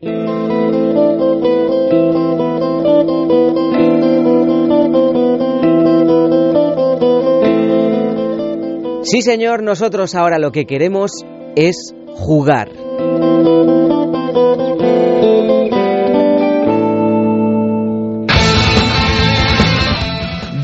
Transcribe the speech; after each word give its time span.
Sí, 0.00 0.08
señor, 9.22 9.62
nosotros 9.62 10.14
ahora 10.14 10.38
lo 10.38 10.50
que 10.50 10.64
queremos 10.64 11.12
es 11.54 11.94
jugar. 12.16 12.70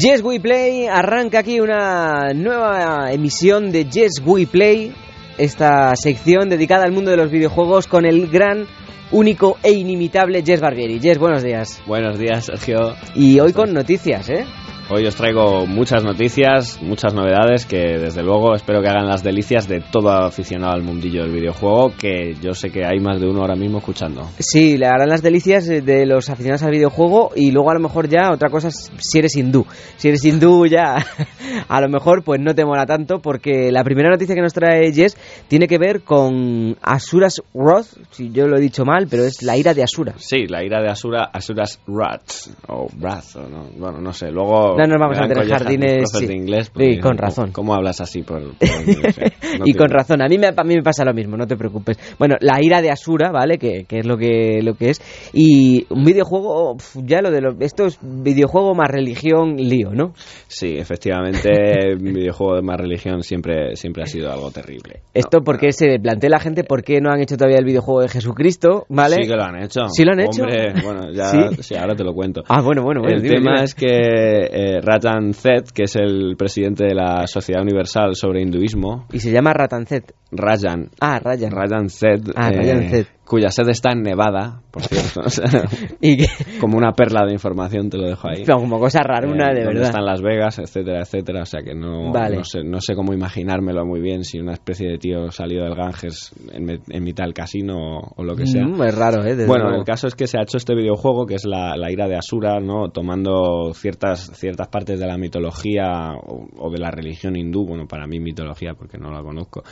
Yes 0.00 0.22
We 0.22 0.40
Play 0.40 0.86
arranca 0.86 1.40
aquí 1.40 1.60
una 1.60 2.32
nueva 2.34 3.12
emisión 3.12 3.70
de 3.70 3.84
Yes 3.84 4.22
We 4.24 4.46
Play, 4.46 4.94
esta 5.36 5.94
sección 5.94 6.48
dedicada 6.48 6.84
al 6.84 6.92
mundo 6.92 7.10
de 7.10 7.18
los 7.18 7.30
videojuegos 7.30 7.86
con 7.86 8.06
el 8.06 8.28
gran, 8.28 8.66
único 9.12 9.58
e 9.62 9.72
inimitable 9.72 10.42
Jess 10.42 10.60
Barbieri. 10.60 11.00
Jess, 11.00 11.18
buenos 11.18 11.42
días. 11.42 11.82
Buenos 11.86 12.18
días, 12.18 12.46
Sergio. 12.46 12.94
Y 13.14 13.40
hoy 13.40 13.52
con 13.52 13.72
noticias, 13.72 14.28
¿eh? 14.30 14.46
Hoy 14.92 15.06
os 15.06 15.14
traigo 15.14 15.68
muchas 15.68 16.02
noticias, 16.02 16.82
muchas 16.82 17.14
novedades 17.14 17.64
que 17.64 17.96
desde 17.96 18.24
luego 18.24 18.56
espero 18.56 18.82
que 18.82 18.88
hagan 18.88 19.06
las 19.06 19.22
delicias 19.22 19.68
de 19.68 19.80
todo 19.80 20.10
aficionado 20.10 20.72
al 20.72 20.82
mundillo 20.82 21.22
del 21.22 21.30
videojuego, 21.30 21.92
que 21.96 22.34
yo 22.42 22.54
sé 22.54 22.70
que 22.70 22.84
hay 22.84 22.98
más 22.98 23.20
de 23.20 23.28
uno 23.28 23.42
ahora 23.42 23.54
mismo 23.54 23.78
escuchando. 23.78 24.28
Sí, 24.40 24.76
le 24.76 24.88
harán 24.88 25.08
las 25.08 25.22
delicias 25.22 25.68
de 25.68 26.06
los 26.06 26.28
aficionados 26.28 26.64
al 26.64 26.72
videojuego 26.72 27.30
y 27.36 27.52
luego 27.52 27.70
a 27.70 27.74
lo 27.74 27.80
mejor 27.80 28.08
ya 28.08 28.32
otra 28.32 28.50
cosa 28.50 28.66
es 28.66 28.90
si 28.98 29.20
eres 29.20 29.36
hindú. 29.36 29.64
Si 29.96 30.08
eres 30.08 30.24
hindú 30.24 30.66
ya 30.66 30.96
a 31.68 31.80
lo 31.80 31.88
mejor 31.88 32.24
pues 32.24 32.40
no 32.40 32.52
te 32.56 32.64
mola 32.64 32.84
tanto 32.84 33.20
porque 33.20 33.70
la 33.70 33.84
primera 33.84 34.10
noticia 34.10 34.34
que 34.34 34.42
nos 34.42 34.54
trae 34.54 34.92
Jess 34.92 35.16
tiene 35.46 35.68
que 35.68 35.78
ver 35.78 36.02
con 36.02 36.76
Asuras 36.82 37.40
Wrath, 37.54 37.86
si 38.10 38.32
yo 38.32 38.48
lo 38.48 38.56
he 38.56 38.60
dicho 38.60 38.84
mal, 38.84 39.06
pero 39.08 39.22
es 39.22 39.40
la 39.44 39.56
ira 39.56 39.72
de 39.72 39.84
Asura. 39.84 40.14
Sí, 40.16 40.48
la 40.48 40.64
ira 40.64 40.82
de 40.82 40.88
Asura, 40.88 41.30
Asuras 41.32 41.78
Wrath, 41.86 42.48
o 42.66 42.88
Wrath, 42.98 43.36
o 43.36 43.48
no, 43.48 43.68
bueno, 43.78 44.00
no 44.00 44.12
sé, 44.12 44.32
luego... 44.32 44.79
No 44.86 44.94
nos 44.94 45.00
vamos 45.00 45.18
a 45.18 45.22
meter 45.22 45.38
en 45.42 45.48
jardines 45.48 46.04
sí. 46.12 46.26
de 46.26 46.34
inglés. 46.34 46.66
Sí, 46.66 46.72
porque 46.72 47.00
con 47.00 47.16
no- 47.16 47.22
razón. 47.22 47.52
¿Cómo 47.52 47.74
hablas 47.74 48.00
así? 48.00 48.22
Por, 48.22 48.40
por 48.54 48.68
no 48.86 49.12
sé, 49.12 49.32
no 49.58 49.64
y 49.66 49.74
con 49.74 49.88
razón, 49.88 50.22
a 50.22 50.26
mí, 50.28 50.38
me, 50.38 50.48
a 50.48 50.64
mí 50.64 50.74
me 50.76 50.82
pasa 50.82 51.04
lo 51.04 51.12
mismo, 51.12 51.36
no 51.36 51.46
te 51.46 51.56
preocupes. 51.56 51.98
Bueno, 52.18 52.36
la 52.40 52.62
ira 52.62 52.80
de 52.80 52.90
Asura, 52.90 53.30
¿vale? 53.30 53.58
Que, 53.58 53.84
que 53.84 53.98
es 53.98 54.06
lo 54.06 54.16
que, 54.16 54.60
lo 54.62 54.74
que 54.74 54.90
es. 54.90 55.00
Y 55.32 55.86
un 55.90 56.04
videojuego, 56.04 56.76
ya 57.04 57.20
lo 57.20 57.30
de 57.30 57.40
lo, 57.40 57.56
esto 57.60 57.86
es 57.86 57.98
videojuego 58.02 58.74
más 58.74 58.88
religión, 58.88 59.56
lío, 59.56 59.90
¿no? 59.92 60.14
Sí, 60.48 60.76
efectivamente, 60.78 61.50
videojuego 62.00 62.56
de 62.56 62.62
más 62.62 62.78
religión 62.78 63.22
siempre, 63.22 63.76
siempre 63.76 64.02
ha 64.02 64.06
sido 64.06 64.32
algo 64.32 64.50
terrible. 64.50 65.00
Esto 65.14 65.40
porque 65.42 65.72
se 65.72 65.98
plantea 66.00 66.30
la 66.30 66.40
gente 66.40 66.64
por 66.64 66.82
qué 66.82 67.00
no 67.00 67.10
han 67.10 67.20
hecho 67.20 67.36
todavía 67.36 67.58
el 67.58 67.64
videojuego 67.64 68.02
de 68.02 68.08
Jesucristo, 68.08 68.86
¿vale? 68.88 69.16
Sí 69.16 69.28
que 69.28 69.36
lo 69.36 69.42
han 69.42 69.62
hecho. 69.62 69.88
¿Sí 69.88 70.04
lo 70.04 70.12
han 70.12 70.20
hecho? 70.20 70.42
Hombre, 70.42 70.72
bueno, 70.84 71.12
ya, 71.12 71.24
¿Sí? 71.30 71.62
sí, 71.62 71.74
ahora 71.76 71.94
te 71.94 72.04
lo 72.04 72.12
cuento. 72.14 72.42
Ah, 72.48 72.62
bueno, 72.62 72.82
bueno, 72.82 73.00
bueno. 73.00 73.16
el 73.16 73.22
dime, 73.22 73.36
tema 73.36 73.52
dime. 73.56 73.64
es 73.64 73.74
que 73.74 73.86
eh, 73.86 74.69
Ratan 74.80 75.32
Zed, 75.34 75.64
que 75.74 75.84
es 75.84 75.96
el 75.96 76.36
presidente 76.36 76.84
de 76.84 76.94
la 76.94 77.26
Sociedad 77.26 77.62
Universal 77.62 78.14
sobre 78.14 78.42
Hinduismo, 78.42 79.06
Y 79.12 79.18
se 79.18 79.32
llama 79.32 79.52
Ratanzet. 79.52 80.12
Rajan, 80.30 80.90
Ah, 81.00 81.18
Rayan. 81.18 81.50
Rajan 81.50 81.88
Zed, 81.88 82.28
eh, 82.28 82.32
Ah, 82.36 82.50
Rajan 82.52 82.88
Zed. 82.88 83.06
Cuya 83.30 83.48
sede 83.50 83.70
está 83.70 83.92
en 83.92 84.02
Nevada, 84.02 84.60
por 84.72 84.82
cierto, 84.82 85.20
o 85.24 85.30
sea, 85.30 85.44
Y 86.00 86.16
que, 86.16 86.26
como 86.60 86.76
una 86.76 86.90
perla 86.94 87.24
de 87.26 87.32
información 87.32 87.88
te 87.88 87.96
lo 87.96 88.08
dejo 88.08 88.28
ahí. 88.28 88.44
como 88.44 88.80
cosa 88.80 89.02
raruna, 89.04 89.52
Eh, 89.52 89.54
de 89.54 89.60
donde 89.62 89.74
verdad. 89.78 89.90
están 89.90 90.04
Las 90.04 90.20
Vegas, 90.20 90.58
etcétera, 90.58 91.02
etcétera. 91.02 91.42
O 91.42 91.46
sea 91.46 91.62
que 91.62 91.72
no, 91.74 92.10
Vale. 92.12 92.38
no, 92.38 92.44
sé, 92.44 92.64
no 92.64 92.80
sé 92.80 92.96
cómo 92.96 93.12
imaginármelo 93.12 93.86
muy 93.86 94.00
bien 94.00 94.24
si 94.24 94.40
una 94.40 94.54
especie 94.54 94.88
de 94.88 94.98
tío 94.98 95.30
salido 95.30 95.62
del 95.64 95.76
Ganges 95.76 96.32
en, 96.52 96.68
en 96.88 97.04
mitad 97.04 97.24
del 97.24 97.32
casino 97.34 97.76
o, 98.00 98.12
o 98.16 98.24
lo 98.24 98.34
que 98.34 98.46
sea. 98.46 98.66
Mm, 98.66 98.82
es 98.82 98.94
raro, 98.96 99.22
¿eh? 99.24 99.36
Desde 99.36 99.46
Bueno, 99.46 99.66
luego. 99.66 99.78
el 99.78 99.84
caso 99.86 100.08
es 100.08 100.16
que 100.16 100.26
se 100.26 100.36
ha 100.36 100.42
hecho 100.42 100.56
este 100.56 100.74
videojuego 100.74 101.24
que 101.26 101.36
es 101.36 101.44
la, 101.46 101.76
la 101.76 101.92
ira 101.92 102.08
de 102.08 102.16
Asura, 102.16 102.58
¿no? 102.58 102.88
Tomando 102.90 103.72
ciertas, 103.74 104.32
ciertas 104.34 104.66
partes 104.68 104.98
de 104.98 105.06
la 105.06 105.16
mitología 105.16 106.14
o, 106.20 106.48
o 106.58 106.70
de 106.70 106.78
la 106.78 106.90
religión 106.90 107.36
hindú, 107.36 107.64
bueno, 107.64 107.86
para 107.86 108.06
mí 108.08 108.18
mitología 108.18 108.74
porque 108.74 108.98
no 108.98 109.12
la 109.12 109.22
conozco. 109.22 109.62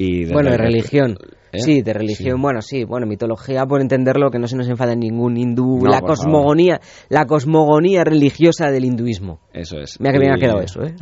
Y 0.00 0.26
Bueno, 0.32 0.50
de 0.50 0.56
religión. 0.58 1.16
¿Eh? 1.52 1.60
Sí, 1.60 1.82
de 1.82 1.92
religión. 1.92 2.36
Sí. 2.36 2.42
Bueno, 2.42 2.62
sí, 2.62 2.84
bueno, 2.84 3.06
mitología 3.06 3.64
por 3.66 3.80
entenderlo, 3.80 4.30
que 4.30 4.38
no 4.38 4.46
se 4.46 4.56
nos 4.56 4.68
enfada 4.68 4.94
ningún 4.94 5.36
hindú. 5.36 5.80
No, 5.82 5.90
la 5.90 6.00
cosmogonía, 6.00 6.80
la 7.08 7.26
cosmogonía 7.26 8.04
religiosa 8.04 8.70
del 8.70 8.84
hinduismo. 8.84 9.40
Eso 9.52 9.78
es. 9.78 10.00
Mira 10.00 10.12
que 10.12 10.18
bien 10.18 10.32
Y 10.32 10.34
ha 10.34 10.38
quedado 10.38 10.60
eso, 10.60 10.82
¿eh? 10.82 10.94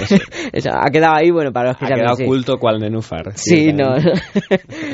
eso. 0.52 0.70
Ha 0.72 0.90
quedado 0.90 1.14
ahí, 1.16 1.30
bueno, 1.30 1.52
para 1.52 1.68
los 1.70 1.76
que 1.78 1.84
Ha 1.86 1.88
quedado 1.96 2.16
sí. 2.16 2.24
oculto 2.24 2.58
cual 2.58 2.78
nenúfar. 2.80 3.32
Sí, 3.36 3.72
no. 3.72 3.94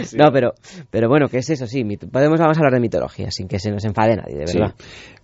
Sí. 0.04 0.16
no, 0.16 0.30
pero, 0.32 0.52
pero 0.90 1.08
bueno, 1.08 1.28
¿qué 1.28 1.38
es 1.38 1.50
eso? 1.50 1.66
Sí, 1.66 1.84
podemos 2.10 2.38
vamos 2.38 2.56
a 2.56 2.60
hablar 2.60 2.74
de 2.74 2.80
mitología 2.80 3.30
sin 3.30 3.48
que 3.48 3.58
se 3.58 3.70
nos 3.70 3.84
enfade 3.84 4.16
nadie, 4.16 4.36
de 4.36 4.44
verdad. 4.52 4.74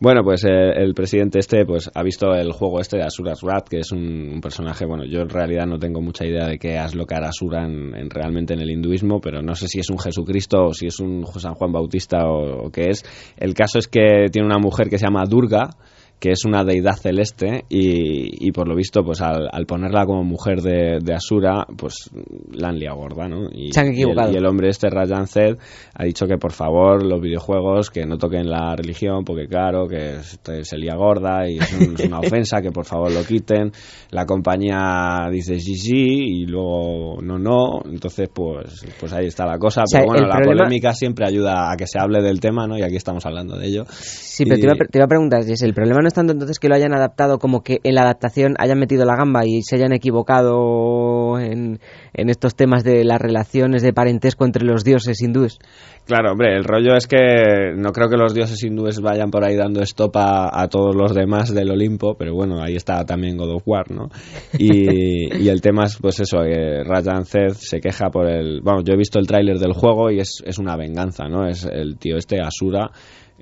Bueno, 0.01 0.23
pues 0.25 0.45
eh, 0.45 0.73
el 0.77 0.95
presidente 0.95 1.39
este 1.39 1.65
pues 1.65 1.91
ha 1.95 2.03
visto 2.03 2.35
el 2.35 2.53
juego 2.53 2.81
este 2.81 2.97
de 2.99 3.05
Asura's 3.05 3.43
Wrath, 3.43 3.69
que 3.69 3.79
es 3.79 3.93
un, 3.93 4.31
un 4.35 4.41
personaje, 4.41 4.85
bueno, 4.87 5.05
yo 5.05 5.21
en 5.21 5.29
realidad 5.29 5.67
no 5.67 5.79
tengo 5.79 6.01
mucha 6.01 6.25
idea 6.27 6.47
de 6.47 6.59
qué 6.59 6.77
es 6.77 6.95
lo 6.95 7.07
que 7.07 7.15
hará 7.15 7.29
Asura 7.29 7.65
en, 7.65 7.95
en- 7.95 8.11
realmente 8.11 8.55
en 8.55 8.61
el 8.61 8.71
hinduismo, 8.71 9.21
pero 9.21 9.43
no 9.43 9.55
sé 9.55 9.69
si 9.69 9.79
es 9.81 9.91
un 9.91 9.99
Jesucristo 9.99 10.65
o 10.67 10.75
si 10.75 10.87
es 10.87 10.99
un 11.01 11.25
San 11.39 11.55
Juan 11.55 11.73
Bautista 11.73 12.27
o, 12.27 12.67
o 12.67 12.71
qué 12.71 12.89
es. 12.91 13.03
El 13.37 13.55
caso 13.55 13.79
es 13.79 13.89
que 13.89 14.27
tiene 14.31 14.47
una 14.47 14.59
mujer 14.59 14.89
que 14.89 14.99
se 14.99 15.07
llama 15.07 15.25
Durga, 15.27 15.71
que 16.23 16.31
es 16.31 16.45
una 16.45 16.63
deidad 16.63 16.95
celeste 16.95 17.65
y, 17.69 18.47
y 18.47 18.53
por 18.53 18.69
lo 18.69 18.77
visto 18.77 19.03
pues 19.03 19.21
al, 19.21 19.49
al 19.51 19.67
ponerla 19.67 20.07
como 20.07 20.23
mujer 20.23 20.61
de, 20.63 20.99
de 21.03 21.15
Asura 21.15 21.67
pues 21.77 22.11
la 22.53 22.69
han 22.69 22.79
liado 22.79 22.99
gorda 22.99 23.27
¿no? 23.29 23.49
y, 23.53 23.73
Se 23.73 23.81
han 23.81 23.87
y 23.87 23.89
el- 23.89 23.95
equivocado. 23.97 24.33
y 24.33 24.37
el 24.37 24.47
hombre 24.47 24.69
este 24.69 24.89
Rajan 24.89 25.27
Zed 25.27 25.57
ha 25.95 26.05
dicho 26.05 26.27
que 26.29 26.39
por 26.39 26.53
favor 26.53 27.05
los 27.05 27.21
videojuegos 27.21 27.91
que 27.91 28.07
no 28.07 28.19
toquen 28.19 28.49
la 28.49 28.77
religión 28.77 29.25
porque 29.25 29.49
claro 29.49 29.89
que 29.89 30.15
este 30.21 30.63
se 30.63 30.79
lía 30.79 30.95
gorda 30.95 31.51
y 31.51 31.59
es, 31.59 31.73
un- 31.73 31.95
es 31.95 32.05
una 32.07 32.21
ofensa 32.21 32.63
que 32.63 32.71
por 32.71 32.85
favor 32.85 33.11
lo 33.11 33.25
quiten. 33.25 33.73
La 34.13 34.25
compañía 34.25 35.29
dice 35.33 35.59
sí 35.59 35.75
sí 35.75 36.05
y 36.43 36.47
luego 36.47 37.21
no 37.21 37.37
no 37.39 37.81
entonces 37.91 38.29
pues 38.33 38.85
pues 39.01 39.13
ahí 39.13 39.27
está 39.27 39.45
la 39.45 39.59
cosa. 39.59 39.83
Sea, 39.87 40.03
pero 40.03 40.13
bueno 40.13 40.29
la 40.29 40.37
problema- 40.37 40.63
polémica 40.65 40.95
siempre 40.95 41.27
ayuda 41.27 41.73
a 41.73 41.77
que 41.77 41.89
se 41.89 41.99
hable 41.99 42.23
del 42.23 42.39
tema 42.39 42.69
no 42.69 42.79
y 42.79 42.83
aquí 42.83 42.95
estamos 42.97 43.27
hablando 43.27 43.57
de 43.59 43.67
ello. 43.67 43.85
Sí, 43.89 44.45
pero 44.45 44.57
te, 44.57 44.63
iba 44.63 44.73
a, 44.73 44.77
pre- 44.77 44.89
te 44.89 44.99
iba 44.99 45.05
a 45.05 45.09
preguntar, 45.09 45.45
Jess, 45.45 45.63
el 45.63 45.75
problema 45.75 46.01
no 46.01 46.09
es 46.13 46.15
tanto 46.15 46.33
entonces 46.33 46.59
que 46.59 46.69
lo 46.69 46.75
hayan 46.75 46.95
adaptado 46.95 47.39
como 47.39 47.63
que 47.63 47.81
en 47.83 47.95
la 47.95 48.03
adaptación 48.03 48.55
hayan 48.59 48.79
metido 48.79 49.05
la 49.05 49.17
gamba 49.17 49.47
y 49.47 49.63
se 49.63 49.77
hayan 49.77 49.93
equivocado 49.93 51.39
en, 51.39 51.81
estos 52.13 52.55
temas 52.55 52.85
de 52.85 53.05
las 53.05 53.21
relaciones 53.21 53.83
de 53.83 53.93
parentesco 53.93 54.45
entre 54.45 54.65
los 54.65 54.85
dioses 54.85 55.21
hindúes. 55.21 55.59
Claro, 56.05 56.33
hombre, 56.33 56.57
el 56.57 56.65
rollo 56.65 56.97
es 56.97 57.07
que 57.07 57.75
no 57.77 57.93
creo 57.93 58.09
que 58.09 58.17
los 58.17 58.35
dioses 58.35 58.63
hindúes 58.63 59.01
vayan 59.01 59.31
por 59.31 59.45
ahí 59.45 59.57
dando 59.57 59.83
estopa 59.83 60.51
a 60.53 60.69
todos 60.69 60.95
los 60.95 61.15
demás 61.15 61.55
del 61.55 61.71
Olimpo, 61.71 62.17
pero 62.19 62.35
bueno, 62.35 62.61
ahí 62.61 62.75
está 62.75 63.05
también 63.05 63.37
God 63.37 63.55
of 63.55 63.63
War, 63.67 63.91
¿no? 63.91 64.09
Y, 64.59 65.49
el 65.49 65.61
tema 65.61 65.85
es, 65.85 65.99
pues 66.01 66.21
eso, 66.21 66.39
que 66.39 66.83
Rajan 66.85 67.25
Zed 67.25 67.53
se 67.53 67.81
queja 67.81 68.11
por 68.11 68.27
el... 68.27 68.61
Vamos, 68.63 68.85
yo 68.85 68.95
he 68.95 68.97
visto 68.97 69.19
el 69.19 69.27
tráiler 69.27 69.59
del 69.59 69.75
juego 69.75 70.11
y 70.11 70.19
es, 70.19 70.43
es 70.45 70.59
una 70.59 70.77
venganza, 70.77 71.29
¿no? 71.29 71.47
Es 71.47 71.65
el 71.65 71.99
tío 71.99 72.17
este, 72.17 72.41
Asura, 72.41 72.91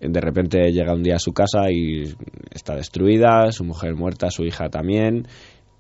de 0.00 0.20
repente 0.20 0.72
llega 0.72 0.94
un 0.94 1.02
día 1.02 1.16
a 1.16 1.20
su 1.20 1.32
casa 1.32 1.70
y 1.70 2.04
está 2.50 2.75
destruida, 2.75 3.52
su 3.52 3.64
mujer 3.64 3.94
muerta, 3.94 4.31
su 4.31 4.44
hija 4.44 4.69
también, 4.69 5.26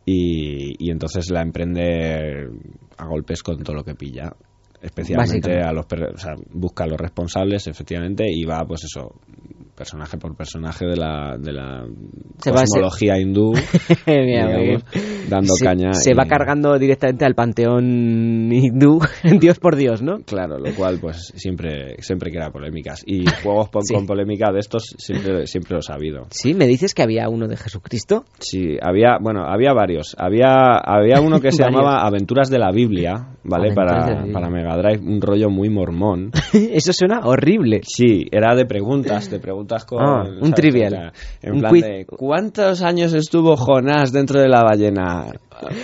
y, 0.04 0.74
y 0.78 0.90
entonces 0.90 1.30
la 1.30 1.42
emprende 1.42 2.48
a 2.96 3.06
golpes 3.06 3.42
con 3.42 3.62
todo 3.62 3.76
lo 3.76 3.84
que 3.84 3.94
pilla. 3.94 4.32
Especialmente 4.82 5.60
a 5.60 5.72
los 5.72 5.84
o 5.84 6.16
sea, 6.16 6.34
busca 6.52 6.84
a 6.84 6.86
los 6.86 6.98
responsables 6.98 7.66
efectivamente 7.66 8.24
y 8.26 8.44
va 8.44 8.64
pues 8.66 8.84
eso 8.84 9.20
personaje 9.80 10.18
por 10.18 10.36
personaje 10.36 10.84
de 10.84 10.94
la, 10.94 11.38
de 11.38 11.52
la 11.54 11.86
Se 12.38 12.50
cosmología 12.52 13.18
hindú, 13.18 13.52
digamos, 14.06 14.84
dando 15.30 15.54
se, 15.54 15.64
caña. 15.64 15.94
Se 15.94 16.10
y- 16.10 16.14
va 16.14 16.26
cargando 16.26 16.78
directamente 16.78 17.24
al 17.24 17.34
panteón 17.34 18.52
hindú, 18.52 19.00
Dios 19.40 19.58
por 19.58 19.76
Dios, 19.76 20.02
¿no? 20.02 20.18
Claro, 20.26 20.58
lo 20.58 20.74
cual 20.74 20.98
pues 21.00 21.32
siempre 21.34 21.96
siempre 22.02 22.30
crea 22.30 22.50
polémicas. 22.50 23.02
Y 23.06 23.24
juegos 23.42 23.70
Sí. 23.88 23.94
con 23.94 24.04
polémica 24.06 24.52
de 24.52 24.58
estos 24.58 24.94
siempre, 24.98 25.46
siempre 25.46 25.76
los 25.76 25.88
ha 25.88 25.94
habido. 25.94 26.26
Sí, 26.30 26.52
me 26.52 26.66
dices 26.66 26.92
que 26.92 27.02
había 27.02 27.30
uno 27.30 27.48
de 27.48 27.56
Jesucristo. 27.56 28.24
Sí, 28.38 28.76
había, 28.82 29.16
bueno, 29.18 29.44
había 29.46 29.72
varios. 29.72 30.14
Había, 30.18 30.76
había 30.76 31.22
uno 31.22 31.40
que 31.40 31.52
se 31.52 31.62
llamaba 31.62 32.06
Aventuras 32.06 32.50
de 32.50 32.58
la 32.58 32.70
Biblia, 32.70 33.28
¿vale? 33.44 33.72
Para, 33.72 34.14
Biblia. 34.16 34.32
para 34.34 34.50
Mega 34.50 34.76
Drive, 34.76 35.00
un 35.02 35.22
rollo 35.22 35.48
muy 35.48 35.70
mormón. 35.70 36.32
Eso 36.52 36.92
suena 36.92 37.20
horrible. 37.24 37.80
Sí, 37.84 38.26
era 38.30 38.54
de 38.54 38.66
preguntas, 38.66 39.30
de 39.30 39.38
preguntas 39.40 39.69
con... 39.84 40.02
Ah, 40.02 40.22
un 40.24 40.38
¿sabes? 40.40 40.54
trivial. 40.54 40.92
O 40.92 40.96
sea, 40.96 41.12
en 41.42 41.52
Un 41.54 41.60
plan 41.60 41.72
de, 41.74 42.06
¿cuántos 42.06 42.82
años 42.82 43.12
estuvo 43.14 43.56
Jonás 43.56 44.12
dentro 44.12 44.40
de 44.40 44.48
la 44.48 44.62
ballena? 44.62 45.26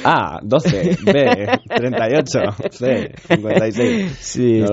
A, 0.05 0.39
12, 0.43 0.97
B, 1.05 1.49
38, 1.69 2.39
C, 2.71 3.13
56. 3.29 4.17
Sí, 4.19 4.61
No 4.61 4.69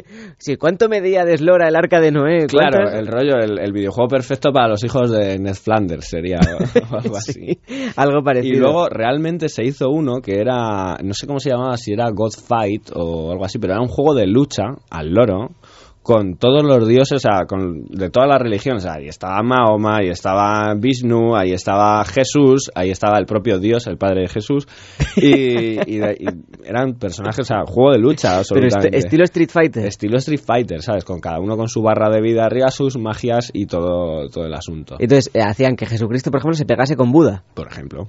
sí, 0.38 0.56
¿cuánto 0.56 0.88
medía 0.88 1.24
de 1.24 1.34
eslora 1.34 1.68
el 1.68 1.76
arca 1.76 2.00
de 2.00 2.10
Noé? 2.10 2.46
Claro, 2.46 2.78
¿Cuántas- 2.84 2.94
el 3.00 3.06
rollo, 3.06 3.34
el, 3.38 3.58
el 3.58 3.72
videojuego 3.72 4.08
perfecto 4.08 4.52
para 4.52 4.68
los 4.68 4.82
hijos 4.82 5.10
de 5.10 5.38
Ned 5.38 5.54
Flanders 5.54 6.06
sería 6.08 6.38
o 6.38 6.96
algo 6.96 7.16
así. 7.18 7.32
Sí, 7.34 7.58
algo 7.96 8.22
parecido. 8.22 8.54
Y 8.56 8.58
luego 8.58 8.88
realmente 8.88 9.50
se 9.50 9.62
hizo 9.62 9.90
uno 9.90 10.20
que 10.22 10.40
era, 10.40 10.96
no 11.04 11.12
sé 11.12 11.26
cómo 11.26 11.38
se 11.38 11.50
llamaba, 11.50 11.76
si 11.76 11.92
era 11.92 12.08
God 12.10 12.32
Fight 12.32 12.90
o 12.94 13.32
algo 13.32 13.44
así, 13.44 13.58
pero 13.58 13.74
era 13.74 13.82
un 13.82 13.88
juego 13.88 14.14
de 14.14 14.26
lucha 14.26 14.64
al 14.90 15.10
loro 15.10 15.50
con 16.06 16.36
todos 16.36 16.62
los 16.62 16.86
dioses, 16.86 17.16
o 17.16 17.18
sea, 17.18 17.46
con, 17.48 17.84
de 17.86 18.10
todas 18.10 18.28
las 18.28 18.40
religiones. 18.40 18.84
O 18.84 18.86
sea, 18.86 18.94
ahí 18.94 19.08
estaba 19.08 19.42
Mahoma, 19.42 19.96
ahí 19.96 20.08
estaba 20.10 20.72
Vishnu, 20.78 21.34
ahí 21.34 21.50
estaba 21.50 22.04
Jesús, 22.04 22.70
ahí 22.76 22.90
estaba 22.90 23.18
el 23.18 23.26
propio 23.26 23.58
Dios, 23.58 23.88
el 23.88 23.98
padre 23.98 24.20
de 24.22 24.28
Jesús. 24.28 24.68
Y, 25.16 25.80
y 25.94 25.98
de- 25.98 26.16
y 26.20 26.26
eran 26.64 26.94
personajes, 26.94 27.40
o 27.40 27.44
sea, 27.44 27.64
juego 27.66 27.90
de 27.90 27.98
lucha 27.98 28.28
Pero 28.28 28.38
absolutamente. 28.38 28.86
este- 28.86 28.98
estilo 28.98 29.24
Street 29.24 29.50
Fighter. 29.50 29.84
Estilo 29.86 30.18
Street 30.18 30.40
Fighter, 30.46 30.80
¿sabes? 30.80 31.04
Con 31.04 31.18
cada 31.18 31.40
uno 31.40 31.56
con 31.56 31.66
su 31.68 31.82
barra 31.82 32.08
de 32.08 32.20
vida 32.20 32.44
arriba, 32.44 32.68
sus 32.68 32.96
magias 32.96 33.50
y 33.52 33.66
todo, 33.66 34.28
todo 34.28 34.46
el 34.46 34.54
asunto. 34.54 34.94
Entonces 35.00 35.30
eh, 35.34 35.40
hacían 35.42 35.74
que 35.74 35.86
Jesucristo, 35.86 36.30
por 36.30 36.38
ejemplo, 36.38 36.54
se 36.56 36.66
pegase 36.66 36.94
con 36.94 37.10
Buda. 37.10 37.42
Por 37.54 37.66
ejemplo. 37.66 38.06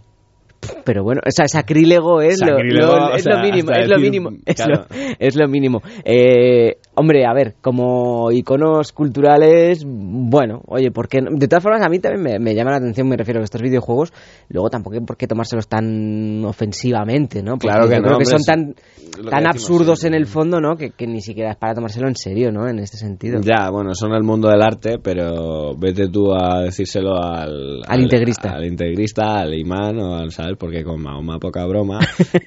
Pero 0.88 1.04
bueno, 1.04 1.20
o 1.28 1.30
sea, 1.32 1.50
sacrílego 1.50 2.22
es, 2.22 2.40
lo- 2.40 2.56
Sacrílego, 2.56 2.96
lo, 2.96 3.16
es 3.16 3.24
sea, 3.24 3.36
lo 3.36 3.44
mínimo, 3.44 3.72
es 3.72 3.90
lo 3.90 3.96
decir, 3.98 4.12
mínimo, 4.12 4.30
es, 4.46 4.56
claro. 4.56 4.86
lo, 4.90 4.96
es 5.20 5.36
lo 5.36 5.48
mínimo. 5.50 5.82
Eh, 6.06 6.78
hombre, 6.96 7.26
a 7.26 7.34
ver, 7.34 7.56
como 7.62 8.32
iconos 8.32 8.94
culturales, 8.94 9.84
bueno, 9.86 10.62
oye, 10.68 10.90
¿por 10.92 11.10
qué 11.10 11.20
no? 11.22 11.32
De 11.38 11.50
todas 11.50 11.62
formas, 11.62 11.82
a 11.82 11.90
mí 11.90 12.00
también 12.00 12.24
me, 12.24 12.40
me 12.40 12.56
llama 12.56 12.72
la 12.72 12.78
atención, 12.78 13.10
me 13.10 13.18
refiero 13.18 13.42
a 13.42 13.44
estos 13.44 13.62
videojuegos, 13.62 14.14
luego 14.48 14.70
tampoco 14.70 14.96
hay 14.96 15.02
por 15.02 15.18
qué 15.18 15.28
tomárselos 15.28 15.68
tan 15.68 16.46
ofensivamente, 16.46 17.44
¿no? 17.44 17.58
Porque 17.58 17.68
Claro 17.68 17.90
que 17.90 17.96
yo 17.96 18.02
no, 18.02 18.08
creo 18.08 18.20
que 18.20 18.26
son 18.26 18.44
tan, 18.46 18.76
lo 19.22 19.30
tan 19.30 19.44
decimos 19.44 19.56
absurdos 19.56 20.04
en 20.06 20.14
el 20.14 20.26
fondo, 20.26 20.62
¿no? 20.62 20.78
Que, 20.78 20.92
que 20.92 21.06
ni 21.06 21.20
siquiera 21.20 21.52
es 21.52 21.58
para 21.58 21.74
tomárselo 21.76 22.08
en 22.08 22.16
serio, 22.16 22.50
¿no? 22.54 22.68
En 22.70 22.80
este 22.80 22.96
sentido. 22.96 23.42
Ya, 23.42 23.70
bueno, 23.72 23.94
son 23.94 24.14
el 24.14 24.24
mundo 24.24 24.48
del 24.48 24.62
arte, 24.62 25.00
pero 25.04 25.76
vete 25.78 26.08
tú 26.08 26.32
a 26.34 26.62
decírselo 26.62 27.22
al... 27.22 27.82
Al 27.86 28.02
integrista. 28.02 28.52
Al 28.52 28.66
integrista, 28.66 29.40
al 29.42 29.54
imán 29.54 30.00
o 30.00 30.16
al, 30.16 30.32
¿sabes? 30.32 30.56
Porque 30.58 30.77
con 30.84 31.02
Mahoma 31.02 31.40
poca 31.40 31.66
broma 31.66 32.00